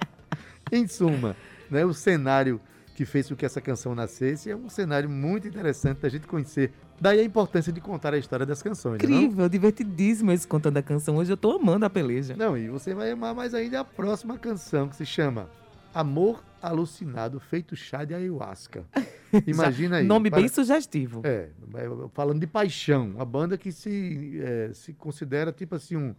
Em 0.72 0.88
suma, 0.88 1.36
né, 1.70 1.84
o 1.84 1.94
cenário 1.94 2.60
que 2.94 3.06
fez 3.06 3.28
com 3.28 3.36
que 3.36 3.46
essa 3.46 3.60
canção 3.60 3.96
nascesse 3.96 4.52
é 4.52 4.56
um 4.56 4.70
cenário 4.70 5.10
muito 5.10 5.48
interessante 5.48 6.00
da 6.00 6.10
gente 6.10 6.28
conhecer. 6.28 6.72
Daí 7.02 7.20
a 7.20 7.24
importância 7.24 7.74
de 7.74 7.82
contar 7.82 8.14
a 8.14 8.18
história 8.18 8.46
das 8.46 8.62
canções, 8.62 9.02
não? 9.02 9.10
Incrível, 9.10 9.50
divertidíssimo 9.50 10.32
esse 10.32 10.48
contando 10.48 10.78
a 10.78 10.84
canção. 10.84 11.18
Hoje 11.18 11.32
eu 11.34 11.38
tô 11.38 11.54
amando 11.54 11.86
a 11.86 11.90
peleja. 11.90 12.36
Não, 12.38 12.58
e 12.58 12.70
você 12.70 12.94
vai 12.94 13.12
amar 13.12 13.34
mais 13.34 13.54
ainda 13.54 13.80
a 13.80 13.84
próxima 13.84 14.38
canção, 14.38 14.88
que 14.88 14.96
se 14.96 15.06
chama 15.06 15.50
Amor 15.94 16.44
Alucinado 16.62 17.40
Feito 17.40 17.76
Chá 17.76 18.06
de 18.06 18.14
Ayahuasca. 18.14 18.86
Imagina 19.48 19.98
aí. 19.98 20.06
Nome 20.06 20.30
para- 20.30 20.40
bem 20.40 20.48
sugestivo. 20.48 21.22
É, 21.24 21.50
é, 21.76 22.08
falando 22.14 22.40
de 22.40 22.48
paixão, 22.48 23.16
a 23.18 23.26
banda 23.26 23.58
que 23.58 23.72
se, 23.72 24.40
é, 24.44 24.72
se 24.74 24.94
considera 24.94 25.52
tipo 25.52 25.76
assim 25.76 25.96
um, 25.98 26.16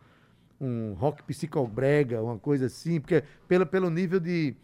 um 0.60 0.92
rock 0.94 1.22
psicobrega, 1.22 2.20
uma 2.20 2.38
coisa 2.38 2.66
assim, 2.66 3.00
porque 3.00 3.22
pelo, 3.46 3.64
pelo 3.64 3.88
nível 3.90 4.18
de, 4.18 4.54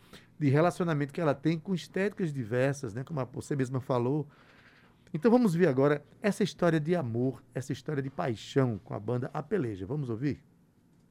de 0.41 0.49
relacionamento 0.49 1.13
que 1.13 1.21
ela 1.21 1.35
tem 1.35 1.59
com 1.59 1.75
estéticas 1.75 2.33
diversas, 2.33 2.95
né, 2.95 3.05
como 3.05 3.23
você 3.31 3.55
mesma 3.55 3.79
falou. 3.79 4.27
Então 5.13 5.31
vamos 5.31 5.55
ver 5.55 5.69
agora 5.69 6.03
essa 6.23 6.43
história 6.43 6.81
de 6.81 6.97
amor, 6.97 7.43
essa 7.55 7.75
história 7.75 8.03
de 8.03 8.09
paixão 8.09 8.81
com 8.83 8.95
a 8.95 8.99
banda 8.99 9.31
A 9.35 9.43
Peleja. 9.43 9.85
Vamos 9.85 10.09
ouvir? 10.09 10.43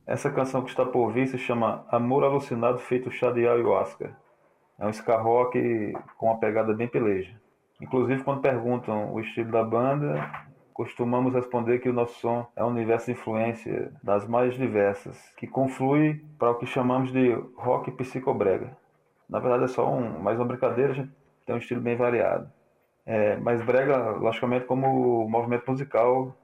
Essa 0.07 0.31
canção 0.31 0.63
que 0.63 0.71
está 0.71 0.83
por 0.83 1.13
vir 1.13 1.27
se 1.27 1.37
chama 1.37 1.85
Amor 1.91 2.23
Alucinado 2.23 2.79
Feito 2.79 3.11
Chá 3.11 3.31
de 3.31 3.47
Ayahuasca. 3.47 4.17
É 4.79 4.87
um 4.87 4.89
ska 4.89 5.21
rock 5.21 5.93
com 6.17 6.25
uma 6.25 6.39
pegada 6.39 6.73
bem 6.73 6.87
peleja. 6.87 7.39
Inclusive, 7.79 8.23
quando 8.23 8.41
perguntam 8.41 9.13
o 9.13 9.19
estilo 9.19 9.51
da 9.51 9.63
banda, 9.63 10.27
costumamos 10.73 11.35
responder 11.35 11.77
que 11.79 11.89
o 11.89 11.93
nosso 11.93 12.19
som 12.19 12.47
é 12.55 12.63
um 12.63 12.69
universo 12.69 13.05
de 13.05 13.11
influência 13.11 13.93
das 14.01 14.27
mais 14.27 14.55
diversas, 14.55 15.31
que 15.37 15.45
conflui 15.45 16.25
para 16.39 16.49
o 16.49 16.55
que 16.55 16.65
chamamos 16.65 17.11
de 17.11 17.31
rock 17.55 17.91
psicobrega. 17.91 18.75
Na 19.29 19.39
verdade, 19.39 19.65
é 19.65 19.67
só 19.67 19.87
um, 19.87 20.19
mais 20.19 20.39
uma 20.39 20.45
brincadeira, 20.45 20.91
a 20.91 20.95
gente 20.95 21.11
tem 21.45 21.55
um 21.55 21.59
estilo 21.59 21.81
bem 21.81 21.95
variado. 21.95 22.51
É, 23.05 23.37
mas 23.37 23.61
brega, 23.61 24.11
logicamente, 24.11 24.65
como 24.65 25.27
movimento 25.29 25.69
musical, 25.69 26.35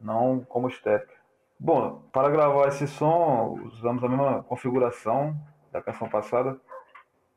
não 0.00 0.40
como 0.40 0.68
estética. 0.68 1.14
Bom, 1.58 2.02
para 2.12 2.28
gravar 2.28 2.68
esse 2.68 2.88
som, 2.88 3.58
usamos 3.64 4.02
a 4.02 4.08
mesma 4.08 4.42
configuração 4.42 5.36
da 5.70 5.80
canção 5.80 6.08
passada. 6.08 6.58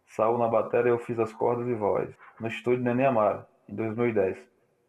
Saul 0.07 0.37
na 0.37 0.47
bateria, 0.47 0.91
eu 0.91 0.99
fiz 0.99 1.19
as 1.19 1.33
cordas 1.33 1.67
e 1.67 1.73
voz. 1.73 2.09
No 2.39 2.47
estúdio 2.47 2.83
Nenê 2.83 3.05
Amaro, 3.05 3.45
em 3.69 3.75
2010. 3.75 4.37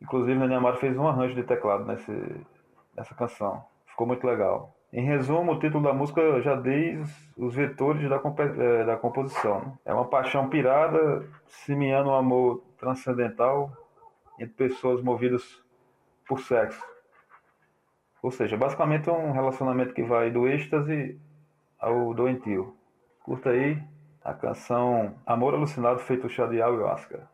Inclusive, 0.00 0.38
Nenê 0.38 0.55
Amaro 0.55 0.79
fez 0.79 0.96
um 0.96 1.07
arranjo 1.07 1.35
de 1.35 1.42
teclado 1.42 1.85
nesse, 1.85 2.46
nessa 2.94 3.14
canção. 3.14 3.64
Ficou 3.87 4.07
muito 4.07 4.26
legal. 4.26 4.76
Em 4.92 5.05
resumo, 5.05 5.53
o 5.53 5.59
título 5.59 5.85
da 5.85 5.92
música 5.92 6.40
já 6.40 6.55
diz 6.55 7.11
os 7.37 7.55
vetores 7.55 8.09
da, 8.09 8.18
compe- 8.18 8.42
eh, 8.42 8.85
da 8.85 8.96
composição. 8.96 9.61
né? 9.61 9.72
É 9.85 9.92
uma 9.94 10.07
paixão 10.07 10.49
pirada, 10.49 11.27
semeando 11.46 12.11
um 12.11 12.14
amor 12.14 12.62
transcendental 12.79 13.70
entre 14.38 14.55
pessoas 14.68 15.03
movidas 15.03 15.42
por 16.27 16.40
sexo. 16.40 16.81
Ou 18.22 18.31
seja, 18.31 18.57
basicamente 18.57 19.09
é 19.09 19.12
um 19.12 19.33
relacionamento 19.33 19.92
que 19.92 20.03
vai 20.03 20.31
do 20.31 20.46
êxtase 20.49 21.20
ao 21.79 22.14
doentio. 22.14 22.75
Curta 23.22 23.51
aí 23.51 23.79
a 24.25 24.33
canção 24.35 25.14
Amor 25.27 25.55
Alucinado 25.55 25.99
feito 26.01 26.29
chá 26.29 26.46
de 26.46 26.61
ayahuasca. 26.62 27.29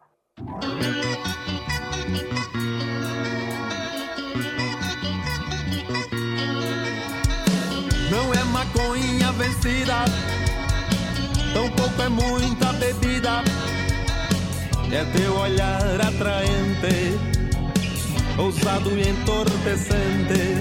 Vencida, 9.62 10.05
tampouco 11.55 12.03
é 12.03 12.09
muita 12.09 12.72
bebida. 12.75 13.42
É 14.90 15.05
teu 15.16 15.35
olhar 15.38 16.01
atraente, 16.01 17.18
ousado 18.37 18.90
e 18.98 19.09
entorpecente. 19.09 20.59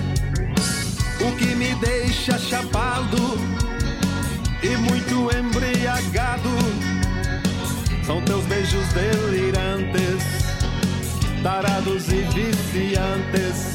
O 1.19 1.35
que 1.35 1.55
me 1.55 1.75
deixa 1.75 2.37
chapado 2.37 3.37
e 4.63 4.69
muito 4.77 5.29
embriagado 5.35 6.49
são 8.05 8.21
teus 8.21 8.45
beijos 8.45 8.87
delirantes, 8.93 10.23
tarados 11.43 12.07
e 12.07 12.21
viciantes. 12.33 13.70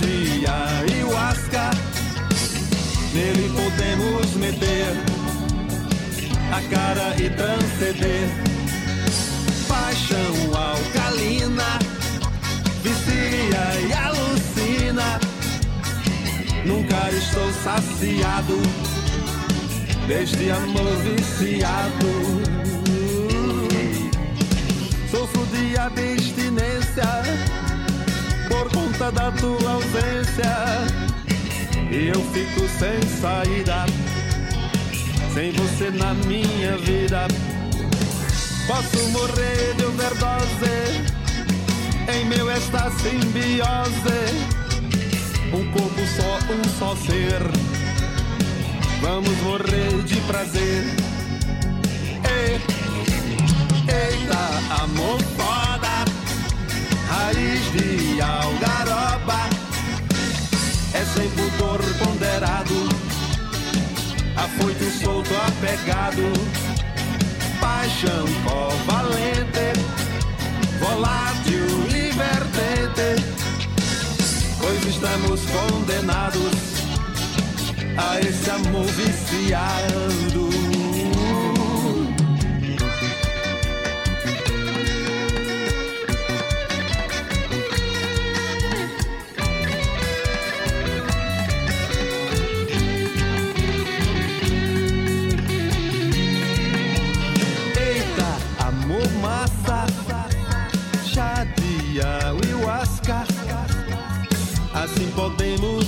De 0.00 0.46
ayahuasca. 0.46 1.70
Nele 3.12 3.50
podemos 3.50 4.34
meter 4.34 4.92
a 6.52 6.60
cara 6.74 7.14
e 7.16 7.28
transcender. 7.30 8.28
Paixão 9.68 10.34
alcalina, 10.54 11.78
vicia 12.82 13.88
e 13.88 13.92
alucina. 13.92 15.20
Nunca 16.64 17.10
estou 17.10 17.52
saciado 17.62 18.58
deste 20.06 20.50
amor 20.50 20.96
viciado. 21.02 22.10
Sofro 25.10 25.46
de 25.46 25.76
abstinência 25.78 27.69
por 28.50 28.68
conta 28.72 29.10
da 29.12 29.30
tua 29.30 29.70
ausência. 29.70 30.52
E 31.90 32.08
eu 32.08 32.20
fico 32.32 32.68
sem 32.78 33.00
saída, 33.20 33.86
sem 35.32 35.52
você 35.52 35.90
na 35.90 36.12
minha 36.14 36.76
vida. 36.78 37.26
Posso 38.66 39.08
morrer 39.10 39.74
de 39.76 39.84
overdose 39.84 41.20
em 42.12 42.24
meu 42.26 42.50
esta 42.50 42.90
simbiose. 42.90 44.20
Um 45.52 45.70
corpo 45.72 46.00
só, 46.16 46.38
um 46.52 46.78
só 46.78 46.96
ser. 46.96 47.42
Vamos 49.00 49.36
morrer 49.42 50.02
de 50.04 50.16
prazer. 50.22 50.84
Ei. 52.28 52.60
Eita, 53.88 54.82
amor 54.84 55.20
foda, 55.36 55.79
de 57.40 58.20
algaroba, 58.20 59.48
é 60.92 61.04
sem 61.04 61.30
pudor 61.30 61.80
ponderado, 61.98 62.88
afoito 64.36 64.84
solto 65.02 65.30
apegado, 65.48 66.32
paixão 67.58 68.26
covalente, 68.44 69.72
volátil 70.80 71.66
libertente, 71.88 73.24
pois 74.58 74.84
estamos 74.84 75.40
condenados 75.46 76.52
a 77.96 78.20
esse 78.20 78.50
amor 78.50 78.84
viciado. 78.84 80.69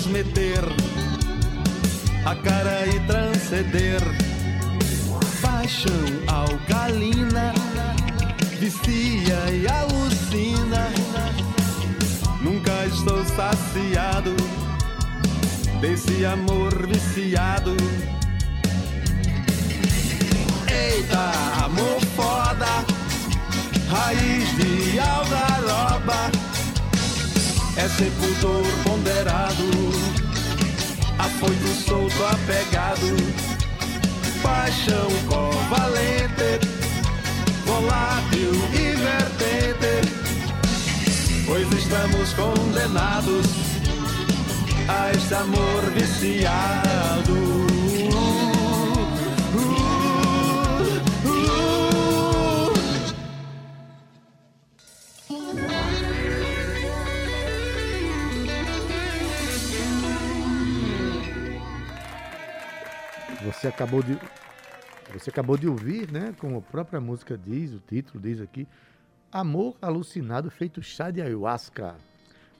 Meter 0.07 0.65
a 2.25 2.35
cara 2.37 2.87
e 2.87 3.01
transcender. 3.07 4.01
paixão 5.41 5.93
alcalina 6.29 7.53
vicia 8.63 9.51
e 9.51 9.67
alucina. 9.67 10.89
Nunca 12.41 12.87
estou 12.87 13.25
saciado 13.25 14.37
desse 15.81 16.25
amor 16.25 16.87
viciado. 16.87 17.77
Eita, 20.71 21.33
amor 21.65 22.01
foda, 22.15 22.85
raiz 23.91 24.57
de 24.57 25.01
algaroba, 25.01 26.31
é 27.77 27.89
sem 27.89 28.11
pudor 28.11 28.65
ponderado, 28.85 29.71
afoito 31.19 31.69
solto 31.87 32.25
apegado, 32.25 33.17
paixão 34.43 35.09
covalente, 35.27 36.69
volátil 37.65 38.53
e 38.75 38.95
vertente, 38.97 40.13
pois 41.47 41.71
estamos 41.73 42.33
condenados 42.35 43.47
a 44.89 45.11
este 45.13 45.35
amor 45.35 45.91
viciado. 45.95 47.82
Você 63.63 63.69
acabou 63.69 64.03
de 64.03 64.19
você 65.15 65.31
acabou 65.31 65.57
de 65.57 65.69
ouvir, 65.69 66.11
né, 66.11 66.35
como 66.39 66.59
a 66.59 66.61
própria 66.61 67.01
música 67.01 67.39
diz, 67.39 67.73
o 67.73 67.79
título 67.79 68.21
diz 68.21 68.41
aqui, 68.41 68.67
Amor 69.31 69.77
Alucinado 69.81 70.51
feito 70.51 70.83
chá 70.83 71.13
de 71.13 71.23
ayahuasca. 71.23 71.95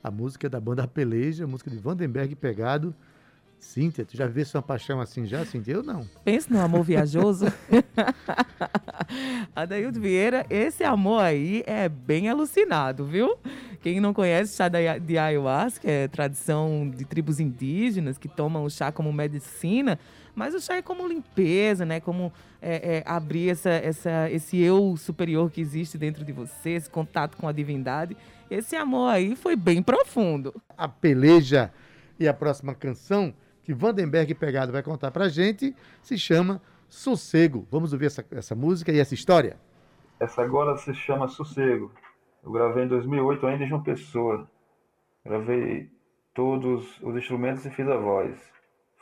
A 0.01 0.13
música 0.13 0.47
é 0.47 0.51
da 0.51 0.61
banda 0.61 0.87
Peleja, 0.87 1.45
música 1.45 1.69
de 1.69 1.77
Vandenberg 1.77 2.37
Pegado. 2.37 2.95
Cíntia, 3.59 4.05
tu 4.05 4.17
já 4.17 4.29
vê 4.29 4.45
sua 4.45 4.63
paixão 4.63 5.01
assim 5.01 5.27
já, 5.27 5.45
Cíntia? 5.45 5.73
Eu 5.73 5.83
não. 5.83 6.07
Pensa 6.25 6.55
no 6.55 6.61
amor 6.61 6.85
viajoso. 6.85 7.47
Adaildo 9.57 10.01
Vieira, 10.01 10.47
esse 10.49 10.85
amor 10.85 11.21
aí 11.21 11.65
é 11.67 11.89
bem 11.89 12.29
alucinado, 12.29 13.05
viu? 13.05 13.37
Quem 13.81 14.01
não 14.01 14.15
conhece 14.15 14.55
chá 14.55 14.69
de 14.69 15.19
ayahuasca, 15.19 15.91
é 15.91 16.07
tradição 16.07 16.89
de 16.89 17.05
tribos 17.05 17.41
indígenas 17.41 18.19
que 18.19 18.29
tomam 18.29 18.65
o 18.65 18.71
chá 18.71 18.93
como 18.93 19.13
medicina, 19.13 19.99
mas 20.35 20.55
o 20.55 20.61
chá 20.61 20.77
é 20.77 20.83
como 20.83 21.07
limpeza, 21.07 21.85
né? 21.85 22.01
Como 22.01 22.33
é, 22.61 22.97
é, 22.97 23.03
abrir 23.05 23.51
essa, 23.51 23.71
essa, 23.71 24.31
esse 24.31 24.59
eu 24.59 24.97
superior 24.97 25.51
que 25.51 25.61
existe 25.61 25.99
dentro 25.99 26.25
de 26.25 26.33
você, 26.33 26.71
esse 26.71 26.89
contato 26.89 27.37
com 27.37 27.47
a 27.47 27.53
divindade. 27.53 28.17
Esse 28.51 28.77
amor 28.77 29.09
aí 29.09 29.37
foi 29.37 29.57
bem 29.57 29.83
profundo. 29.83 30.55
A 30.77 30.89
peleja 30.89 31.73
e 32.19 32.29
a 32.29 32.35
próxima 32.35 32.75
canção 32.75 33.35
que 33.63 33.73
Vandenberg 33.73 34.35
Pegado 34.35 34.73
vai 34.73 34.83
contar 34.83 35.11
pra 35.11 35.29
gente 35.29 35.75
se 36.03 36.19
chama 36.19 36.61
Sossego. 36.89 37.67
Vamos 37.71 37.93
ouvir 37.93 38.07
essa, 38.07 38.25
essa 38.31 38.55
música 38.55 38.93
e 38.93 38.99
essa 38.99 39.15
história? 39.15 39.57
Essa 40.21 40.43
agora 40.43 40.77
se 40.77 40.95
chama 40.95 41.29
Sossego. 41.29 41.93
Eu 42.45 42.53
gravei 42.53 42.85
em 42.85 42.89
2008 42.89 43.47
ainda 43.47 43.65
em 43.65 43.69
João 43.69 43.83
Pessoa. 43.83 44.51
Gravei 45.25 45.91
todos 46.35 47.01
os 47.03 47.17
instrumentos 47.17 47.65
e 47.65 47.71
fiz 47.71 47.87
a 47.89 47.97
voz. 47.97 48.39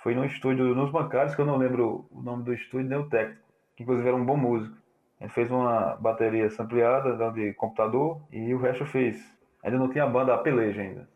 Foi 0.02 0.14
num 0.14 0.24
estúdio 0.24 0.74
nos 0.74 0.90
bancários, 0.90 1.34
que 1.34 1.40
eu 1.42 1.46
não 1.46 1.58
lembro 1.58 2.06
o 2.10 2.22
nome 2.22 2.42
do 2.42 2.54
estúdio 2.54 2.88
nem 2.88 2.98
o 2.98 3.08
técnico, 3.08 3.42
que 3.76 3.82
inclusive 3.82 4.08
era 4.08 4.16
um 4.16 4.24
bom 4.24 4.36
músico. 4.36 4.74
Ele 5.20 5.28
fez 5.28 5.50
uma 5.50 5.94
bateria 5.96 6.48
sampleada 6.48 7.30
de 7.32 7.52
computador 7.52 8.22
e 8.32 8.54
o 8.54 8.58
resto 8.58 8.84
eu 8.84 8.86
fiz. 8.86 9.38
Ainda 9.62 9.78
não 9.78 9.90
tinha 9.90 10.06
banda 10.06 10.34
a 10.34 10.38
peleja 10.38 10.80
ainda. 10.80 11.06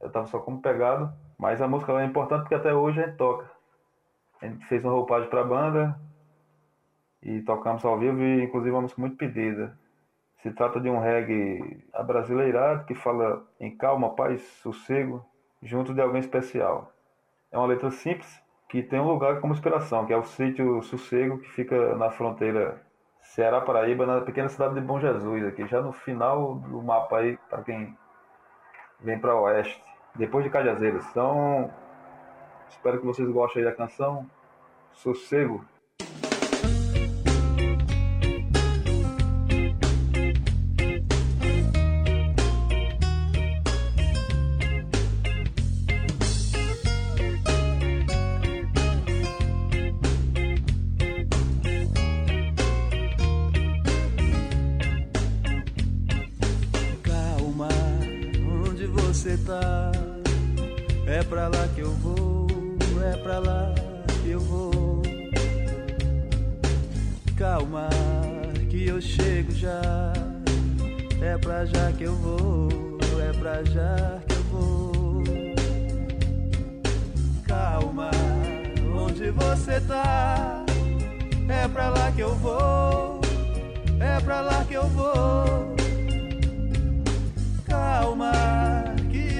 Eu 0.00 0.10
tava 0.10 0.26
só 0.26 0.38
como 0.38 0.62
pegado, 0.62 1.12
mas 1.38 1.60
a 1.60 1.68
música 1.68 1.92
é 2.00 2.06
importante 2.06 2.40
porque 2.40 2.54
até 2.54 2.72
hoje 2.72 3.02
a 3.02 3.06
gente 3.06 3.16
toca. 3.16 3.50
A 4.40 4.46
gente 4.46 4.64
fez 4.66 4.82
uma 4.82 4.94
roupagem 4.94 5.28
para 5.28 5.42
a 5.42 5.44
banda 5.44 6.00
e 7.22 7.42
tocamos 7.42 7.84
ao 7.84 7.98
vivo 7.98 8.22
e 8.22 8.44
inclusive 8.44 8.70
uma 8.70 8.82
música 8.82 9.02
muito 9.02 9.18
pedida. 9.18 9.78
Se 10.38 10.50
trata 10.50 10.80
de 10.80 10.88
um 10.88 10.98
reggae 10.98 11.84
abrasileirado 11.92 12.86
que 12.86 12.94
fala 12.94 13.46
em 13.60 13.76
calma, 13.76 14.14
paz, 14.14 14.40
sossego, 14.62 15.22
junto 15.62 15.92
de 15.92 16.00
alguém 16.00 16.20
especial. 16.20 16.93
É 17.54 17.56
uma 17.56 17.68
letra 17.68 17.88
simples 17.88 18.42
que 18.68 18.82
tem 18.82 18.98
um 18.98 19.06
lugar 19.06 19.40
como 19.40 19.52
inspiração, 19.52 20.04
que 20.04 20.12
é 20.12 20.16
o 20.16 20.24
sítio 20.24 20.82
Sossego, 20.82 21.38
que 21.38 21.48
fica 21.50 21.94
na 21.94 22.10
fronteira 22.10 22.84
Ceará-Paraíba, 23.20 24.04
na 24.04 24.20
pequena 24.22 24.48
cidade 24.48 24.74
de 24.74 24.80
Bom 24.80 24.98
Jesus, 24.98 25.46
aqui 25.46 25.64
já 25.68 25.80
no 25.80 25.92
final 25.92 26.56
do 26.56 26.82
mapa 26.82 27.18
aí, 27.18 27.38
para 27.48 27.62
quem 27.62 27.96
vem 28.98 29.20
para 29.20 29.36
oeste, 29.36 29.80
depois 30.16 30.42
de 30.42 30.50
Cajazeiras. 30.50 31.06
Então, 31.08 31.70
espero 32.68 32.98
que 32.98 33.06
vocês 33.06 33.30
gostem 33.30 33.62
da 33.62 33.70
canção 33.70 34.28
Sossego. 34.92 35.64
É 61.06 61.22
pra 61.22 61.48
lá 61.48 61.68
que 61.74 61.80
eu 61.80 61.90
vou, 61.92 62.46
é 63.02 63.16
pra 63.16 63.38
lá 63.38 63.74
que 64.22 64.30
eu 64.30 64.40
vou. 64.40 65.02
Calma, 67.36 67.88
que 68.70 68.86
eu 68.86 69.00
chego 69.00 69.52
já. 69.52 70.12
É 71.20 71.38
pra 71.38 71.64
já 71.64 71.90
que 71.92 72.04
eu 72.04 72.14
vou, 72.16 72.68
é 73.20 73.32
pra 73.38 73.64
já 73.64 74.20
que 74.26 74.34
eu 74.34 74.42
vou. 74.44 75.22
Calma, 77.46 78.10
onde 78.94 79.30
você 79.30 79.80
tá? 79.80 80.64
É 81.48 81.68
pra 81.68 81.88
lá 81.90 82.10
que 82.12 82.20
eu 82.20 82.34
vou, 82.36 83.20
é 84.00 84.20
pra 84.20 84.40
lá 84.40 84.64
que 84.64 84.74
eu 84.74 84.86
vou. 84.88 85.63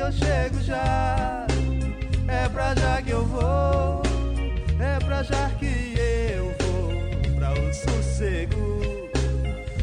eu 0.05 0.12
chego 0.12 0.61
já. 0.62 1.47
É 2.29 2.49
pra 2.49 2.75
já 2.75 3.01
que 3.01 3.11
eu 3.11 3.25
vou, 3.25 4.03
é 4.79 4.99
pra 5.05 5.23
já 5.23 5.51
que 5.59 5.95
eu 5.99 6.55
vou. 6.61 7.35
Pra 7.37 7.53
o 7.53 7.73
sossego, 7.73 9.09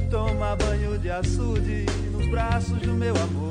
toma 0.09 0.55
banho 0.55 0.97
de 0.97 1.09
açude 1.09 1.85
nos 2.11 2.29
braços 2.29 2.79
do 2.79 2.93
meu 2.93 3.15
amor. 3.15 3.50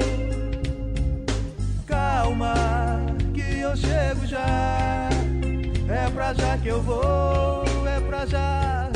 já 8.35 8.91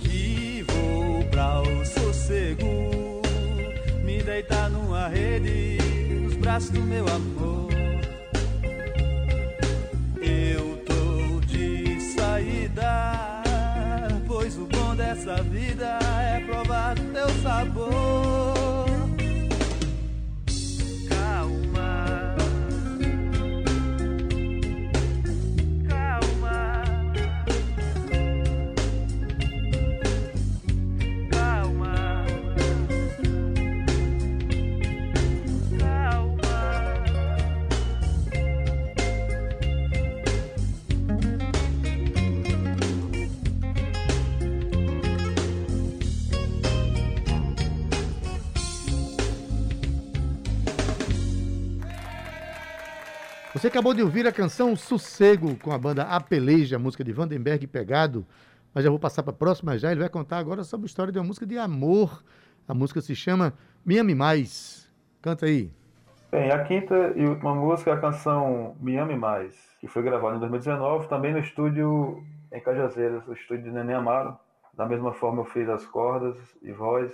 que 0.00 0.62
vou 0.64 1.24
pra 1.30 1.60
o 1.62 1.84
sossego. 1.84 3.22
Me 4.02 4.22
deitar 4.22 4.68
numa 4.70 5.08
rede, 5.08 5.78
nos 6.22 6.34
braços 6.36 6.70
do 6.70 6.80
meu 6.80 7.06
amor. 7.08 7.68
Eu 10.20 10.76
tô 10.84 11.40
de 11.46 12.00
saída, 12.00 13.42
pois 14.26 14.56
o 14.58 14.66
bom 14.66 14.96
dessa 14.96 15.42
vida 15.42 15.98
é 16.20 16.40
provar 16.40 16.96
teu 17.12 17.28
sabor. 17.42 18.37
Você 53.54 53.68
acabou 53.68 53.94
de 53.94 54.02
ouvir 54.02 54.26
a 54.26 54.32
canção 54.32 54.76
Sossego 54.76 55.56
com 55.56 55.72
a 55.72 55.78
banda 55.78 56.02
Apeleja, 56.02 56.78
música 56.78 57.02
de 57.02 57.12
Vandenberg 57.12 57.66
Pegado. 57.66 58.26
Mas 58.74 58.84
já 58.84 58.90
vou 58.90 58.98
passar 58.98 59.22
para 59.22 59.32
a 59.32 59.36
próxima 59.36 59.78
já. 59.78 59.90
Ele 59.90 60.00
vai 60.00 60.08
contar 60.10 60.36
agora 60.36 60.62
sobre 60.62 60.84
a 60.84 60.88
história 60.88 61.10
de 61.10 61.18
uma 61.18 61.24
música 61.24 61.46
de 61.46 61.56
amor. 61.56 62.22
A 62.68 62.74
música 62.74 63.00
se 63.00 63.16
chama 63.16 63.54
Me 63.86 63.98
Ame 63.98 64.14
Mais. 64.14 64.86
Canta 65.22 65.46
aí. 65.46 65.72
Bem, 66.30 66.50
a 66.50 66.62
quinta 66.62 67.14
e 67.16 67.24
última 67.24 67.54
música 67.54 67.90
é 67.90 67.94
a 67.94 67.98
canção 67.98 68.76
Me 68.82 68.98
Ame 68.98 69.16
Mais, 69.16 69.54
que 69.80 69.88
foi 69.88 70.02
gravada 70.02 70.36
em 70.36 70.40
2019, 70.40 71.08
também 71.08 71.32
no 71.32 71.38
estúdio 71.38 72.22
em 72.52 72.60
Cajazeiras, 72.60 73.26
o 73.26 73.32
estúdio 73.32 73.64
de 73.64 73.70
Neném 73.70 73.96
Amaro. 73.96 74.36
Da 74.74 74.84
mesma 74.84 75.14
forma 75.14 75.40
eu 75.40 75.46
fiz 75.46 75.66
as 75.70 75.86
cordas 75.86 76.36
e 76.60 76.70
voz, 76.70 77.10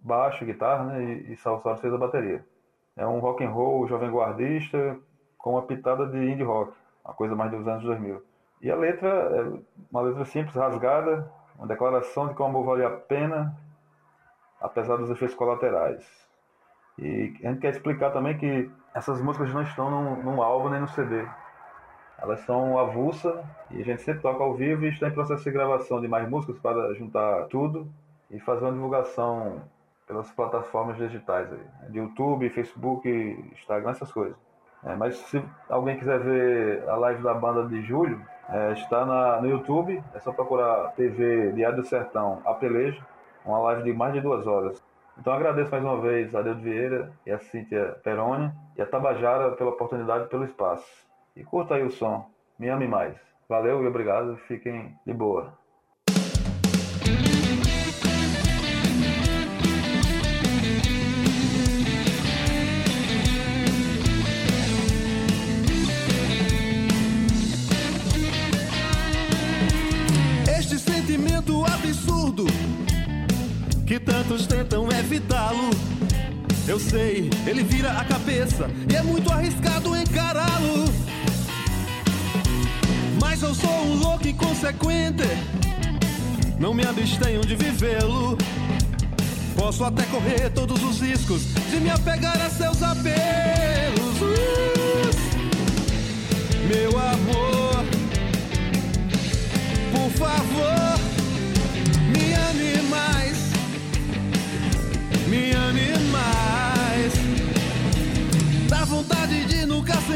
baixo, 0.00 0.46
guitarra, 0.46 0.84
né, 0.84 1.04
e, 1.04 1.34
e 1.34 1.36
Salsaro 1.36 1.76
fez 1.76 1.92
a 1.92 1.98
bateria. 1.98 2.42
É 2.96 3.06
um 3.06 3.18
rock 3.18 3.44
and 3.44 3.50
roll 3.50 3.86
jovem 3.86 4.10
guardista 4.10 4.98
com 5.44 5.50
uma 5.50 5.62
pitada 5.62 6.06
de 6.06 6.16
indie 6.16 6.42
rock, 6.42 6.72
uma 7.04 7.12
coisa 7.12 7.36
mais 7.36 7.50
dos 7.50 7.68
anos 7.68 7.84
2000. 7.84 8.24
E 8.62 8.70
a 8.70 8.76
letra 8.76 9.10
é 9.10 9.60
uma 9.92 10.00
letra 10.00 10.24
simples, 10.24 10.54
rasgada, 10.54 11.30
uma 11.58 11.66
declaração 11.66 12.28
de 12.28 12.34
que 12.34 12.40
o 12.40 12.46
amor 12.46 12.64
vale 12.64 12.82
a 12.82 12.88
pena, 12.88 13.54
apesar 14.58 14.96
dos 14.96 15.10
efeitos 15.10 15.36
colaterais. 15.36 16.02
E 16.98 17.36
a 17.44 17.48
gente 17.48 17.60
quer 17.60 17.68
explicar 17.72 18.10
também 18.10 18.38
que 18.38 18.70
essas 18.94 19.20
músicas 19.20 19.52
não 19.52 19.60
estão 19.60 19.90
num, 19.90 20.22
num 20.22 20.42
álbum 20.42 20.70
nem 20.70 20.80
no 20.80 20.88
CD. 20.88 21.26
Elas 22.16 22.40
são 22.46 22.78
avulsa 22.78 23.44
e 23.70 23.82
a 23.82 23.84
gente 23.84 24.00
sempre 24.00 24.22
toca 24.22 24.42
ao 24.42 24.54
vivo 24.54 24.86
e 24.86 24.88
está 24.88 25.08
em 25.08 25.12
processo 25.12 25.44
de 25.44 25.50
gravação 25.50 26.00
de 26.00 26.08
mais 26.08 26.26
músicas 26.26 26.58
para 26.58 26.94
juntar 26.94 27.48
tudo 27.48 27.86
e 28.30 28.40
fazer 28.40 28.64
uma 28.64 28.72
divulgação 28.72 29.60
pelas 30.06 30.30
plataformas 30.30 30.96
digitais 30.96 31.52
aí, 31.52 31.90
de 31.90 31.98
YouTube, 31.98 32.48
Facebook, 32.48 33.06
Instagram, 33.52 33.90
essas 33.90 34.10
coisas. 34.10 34.53
É, 34.84 34.94
mas 34.94 35.16
se 35.16 35.42
alguém 35.68 35.98
quiser 35.98 36.20
ver 36.20 36.88
a 36.88 36.96
live 36.96 37.22
da 37.22 37.32
banda 37.32 37.66
de 37.66 37.82
julho, 37.82 38.20
é, 38.48 38.72
está 38.72 39.04
na, 39.06 39.40
no 39.40 39.48
YouTube, 39.48 40.02
é 40.14 40.20
só 40.20 40.32
procurar 40.32 40.92
TV 40.92 41.52
Diário 41.52 41.78
do 41.78 41.86
Sertão, 41.86 42.42
a 42.44 42.52
Peleja, 42.52 43.02
uma 43.44 43.58
live 43.58 43.82
de 43.84 43.92
mais 43.92 44.12
de 44.12 44.20
duas 44.20 44.46
horas. 44.46 44.82
Então 45.18 45.32
agradeço 45.32 45.70
mais 45.70 45.82
uma 45.82 46.00
vez 46.00 46.34
a 46.34 46.42
Deus 46.42 46.58
Vieira 46.58 47.12
e 47.24 47.30
a 47.30 47.38
Cíntia 47.38 47.96
Peroni 48.02 48.50
e 48.76 48.82
a 48.82 48.86
Tabajara 48.86 49.52
pela 49.52 49.70
oportunidade 49.70 50.24
e 50.24 50.28
pelo 50.28 50.44
espaço. 50.44 50.86
E 51.36 51.42
curta 51.44 51.76
aí 51.76 51.82
o 51.82 51.90
som, 51.90 52.28
me 52.58 52.68
ame 52.68 52.86
mais. 52.86 53.16
Valeu 53.48 53.82
e 53.82 53.86
obrigado, 53.86 54.36
fiquem 54.36 54.94
de 55.06 55.14
boa. 55.14 55.52
Tantos 74.24 74.46
tentam 74.46 74.88
evitá-lo. 74.90 75.70
Eu 76.66 76.80
sei, 76.80 77.30
ele 77.46 77.62
vira 77.62 77.92
a 77.92 78.04
cabeça 78.04 78.70
e 78.90 78.96
é 78.96 79.02
muito 79.02 79.30
arriscado 79.30 79.94
encará-lo. 79.96 80.84
Mas 83.20 83.42
eu 83.42 83.54
sou 83.54 83.70
um 83.70 83.94
louco 83.96 84.26
inconsequente, 84.26 85.24
não 86.58 86.72
me 86.72 86.84
abstenho 86.86 87.42
de 87.42 87.54
vivê-lo. 87.54 88.38
Posso 89.56 89.84
até 89.84 90.02
correr 90.04 90.50
todos 90.50 90.82
os 90.82 91.00
riscos 91.00 91.42
de 91.70 91.76
me 91.80 91.90
apegar 91.90 92.40
a 92.40 92.50
seus 92.50 92.82
apelos. 92.82 93.14
Uh, 94.20 94.73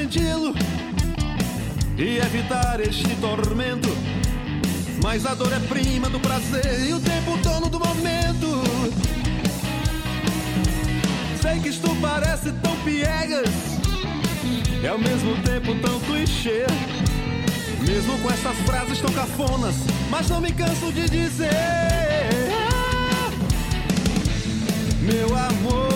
senti-lo 0.09 0.55
e 1.99 2.19
evitar 2.19 2.81
este 2.81 3.15
tormento. 3.17 3.89
Mas 5.03 5.27
a 5.27 5.35
dor 5.35 5.53
é 5.53 5.61
prima 5.61 6.09
do 6.09 6.19
prazer 6.19 6.89
e 6.89 6.95
o 6.95 7.01
tempo 7.01 7.37
dono 7.39 7.69
do 7.69 7.79
momento. 7.79 8.63
Sei 11.43 11.61
que 11.61 11.69
isto 11.69 11.95
parece 12.01 12.53
tão 12.53 12.75
piegas, 12.79 13.49
e 14.83 14.89
ao 14.89 14.99
mesmo 14.99 15.37
tempo 15.43 15.75
tão 15.77 16.01
clichê. 16.01 16.67
Mesmo 17.87 18.19
com 18.19 18.31
essas 18.31 18.57
frases 18.67 19.01
tão 19.01 19.13
cafonas, 19.13 19.75
mas 20.11 20.29
não 20.29 20.41
me 20.41 20.53
canso 20.53 20.91
de 20.93 21.09
dizer. 21.09 21.49
Meu 25.01 25.29
amor, 25.37 25.88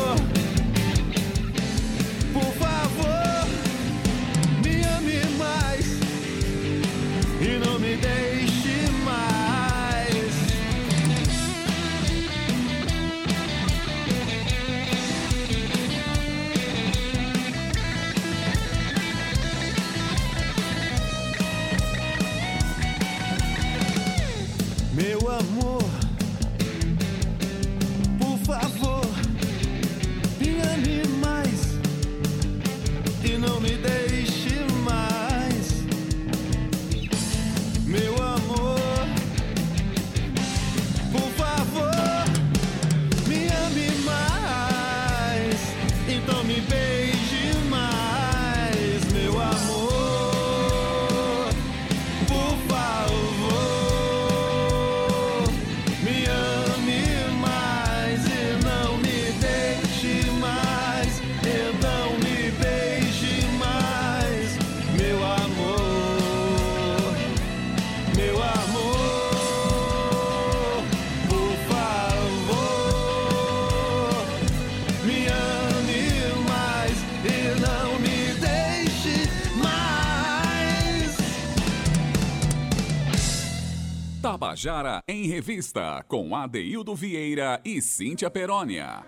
Tabajara 84.23 85.03
em 85.09 85.27
Revista, 85.27 86.05
com 86.07 86.37
Adeildo 86.37 86.95
Vieira 86.95 87.61
e 87.65 87.83
Cíntia 87.83 88.31
Perónia. 88.31 89.03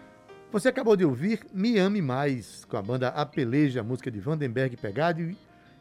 Você 0.51 0.69
acabou 0.69 0.97
de 0.97 1.05
ouvir 1.05 1.47
Me 1.55 1.79
Ame 1.79 2.03
Mais, 2.03 2.65
com 2.65 2.77
a 2.77 2.83
banda 2.83 3.11
A 3.11 3.25
Peleja, 3.25 3.79
a 3.79 3.85
música 3.85 4.11
de 4.11 4.19
Vandenberg 4.19 4.77
Pegado. 4.77 5.31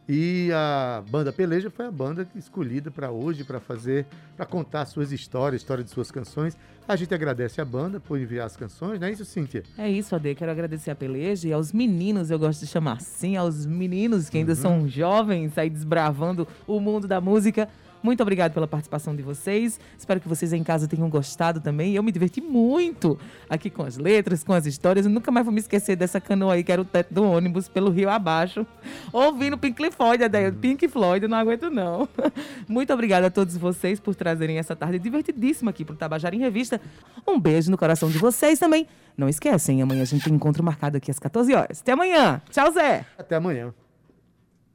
E 0.07 0.51
a 0.53 1.03
banda 1.09 1.33
Peleja 1.33 1.71
foi 1.71 1.87
a 1.87 1.91
banda 1.91 2.27
escolhida 2.35 2.91
para 2.91 3.09
hoje, 3.09 3.43
para 3.43 3.59
fazer, 3.59 4.05
para 4.37 4.45
contar 4.45 4.85
suas 4.85 5.11
histórias, 5.11 5.63
história 5.63 5.83
de 5.83 5.89
suas 5.89 6.11
canções. 6.11 6.55
A 6.87 6.95
gente 6.95 7.11
agradece 7.11 7.59
a 7.59 7.65
banda 7.65 7.99
por 7.99 8.19
enviar 8.19 8.45
as 8.45 8.55
canções, 8.55 8.99
não 8.99 9.07
é 9.07 9.11
isso, 9.13 9.25
Cíntia? 9.25 9.63
É 9.79 9.89
isso, 9.89 10.15
Ade. 10.15 10.35
Quero 10.35 10.51
agradecer 10.51 10.91
a 10.91 10.95
Peleja 10.95 11.47
e 11.47 11.53
aos 11.53 11.73
meninos, 11.73 12.29
eu 12.29 12.37
gosto 12.37 12.59
de 12.59 12.67
chamar 12.67 12.97
assim, 12.97 13.35
aos 13.35 13.65
meninos 13.65 14.29
que 14.29 14.37
ainda 14.37 14.51
uhum. 14.51 14.57
são 14.57 14.87
jovens, 14.87 15.57
aí 15.57 15.71
desbravando 15.71 16.47
o 16.67 16.79
mundo 16.79 17.07
da 17.07 17.19
música. 17.19 17.67
Muito 18.03 18.21
obrigado 18.21 18.53
pela 18.53 18.67
participação 18.67 19.15
de 19.15 19.23
vocês. 19.23 19.79
Espero 19.97 20.19
que 20.19 20.27
vocês 20.27 20.51
em 20.51 20.61
casa 20.61 20.89
tenham 20.89 21.09
gostado 21.09 21.61
também. 21.61 21.95
Eu 21.95 22.03
me 22.03 22.11
diverti 22.11 22.41
muito 22.41 23.17
aqui 23.49 23.69
com 23.69 23.81
as 23.81 23.97
letras, 23.97 24.43
com 24.43 24.51
as 24.51 24.65
histórias. 24.65 25.05
Eu 25.05 25.11
nunca 25.11 25.31
mais 25.31 25.45
vou 25.45 25.53
me 25.53 25.61
esquecer 25.61 25.95
dessa 25.95 26.19
canoa 26.19 26.55
aí, 26.55 26.65
que 26.65 26.71
era 26.71 26.81
o 26.81 26.85
teto 26.85 27.13
do 27.13 27.23
ônibus, 27.23 27.69
pelo 27.69 27.89
rio 27.89 28.09
abaixo, 28.09 28.67
ouvindo 29.13 29.57
Pink 29.57 29.89
Floyd, 29.91 30.21
Adeia. 30.21 30.49
Uhum. 30.49 30.55
Pink 30.55 30.85
Floyd, 30.89 31.23
eu 31.23 31.29
não 31.29 31.37
aguento 31.37 31.69
não. 31.69 32.09
Muito 32.67 32.91
obrigada 32.91 33.27
a 33.27 33.31
todos 33.31 33.55
vocês 33.55 34.01
por 34.01 34.13
trazerem 34.15 34.57
essa 34.57 34.75
tarde 34.75 34.99
divertidíssima 34.99 35.71
aqui 35.71 35.85
para 35.85 35.93
o 35.93 35.97
Tabajara 35.97 36.35
em 36.35 36.39
Revista. 36.39 36.81
Um 37.25 37.39
beijo 37.39 37.71
no 37.71 37.77
coração 37.77 38.09
de 38.09 38.17
vocês 38.17 38.59
também. 38.59 38.85
Não 39.15 39.29
esquecem, 39.29 39.81
amanhã 39.81 40.01
a 40.01 40.05
gente 40.05 40.25
tem 40.25 40.33
encontro 40.33 40.61
marcado 40.61 40.97
aqui 40.97 41.09
às 41.09 41.19
14 41.19 41.53
horas. 41.53 41.79
Até 41.79 41.93
amanhã. 41.93 42.41
Tchau, 42.49 42.69
Zé. 42.73 43.05
Até 43.17 43.37
amanhã. 43.37 43.73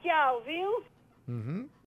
Tchau, 0.01 0.43
viu? 0.47 0.83
Uhum. 1.29 1.69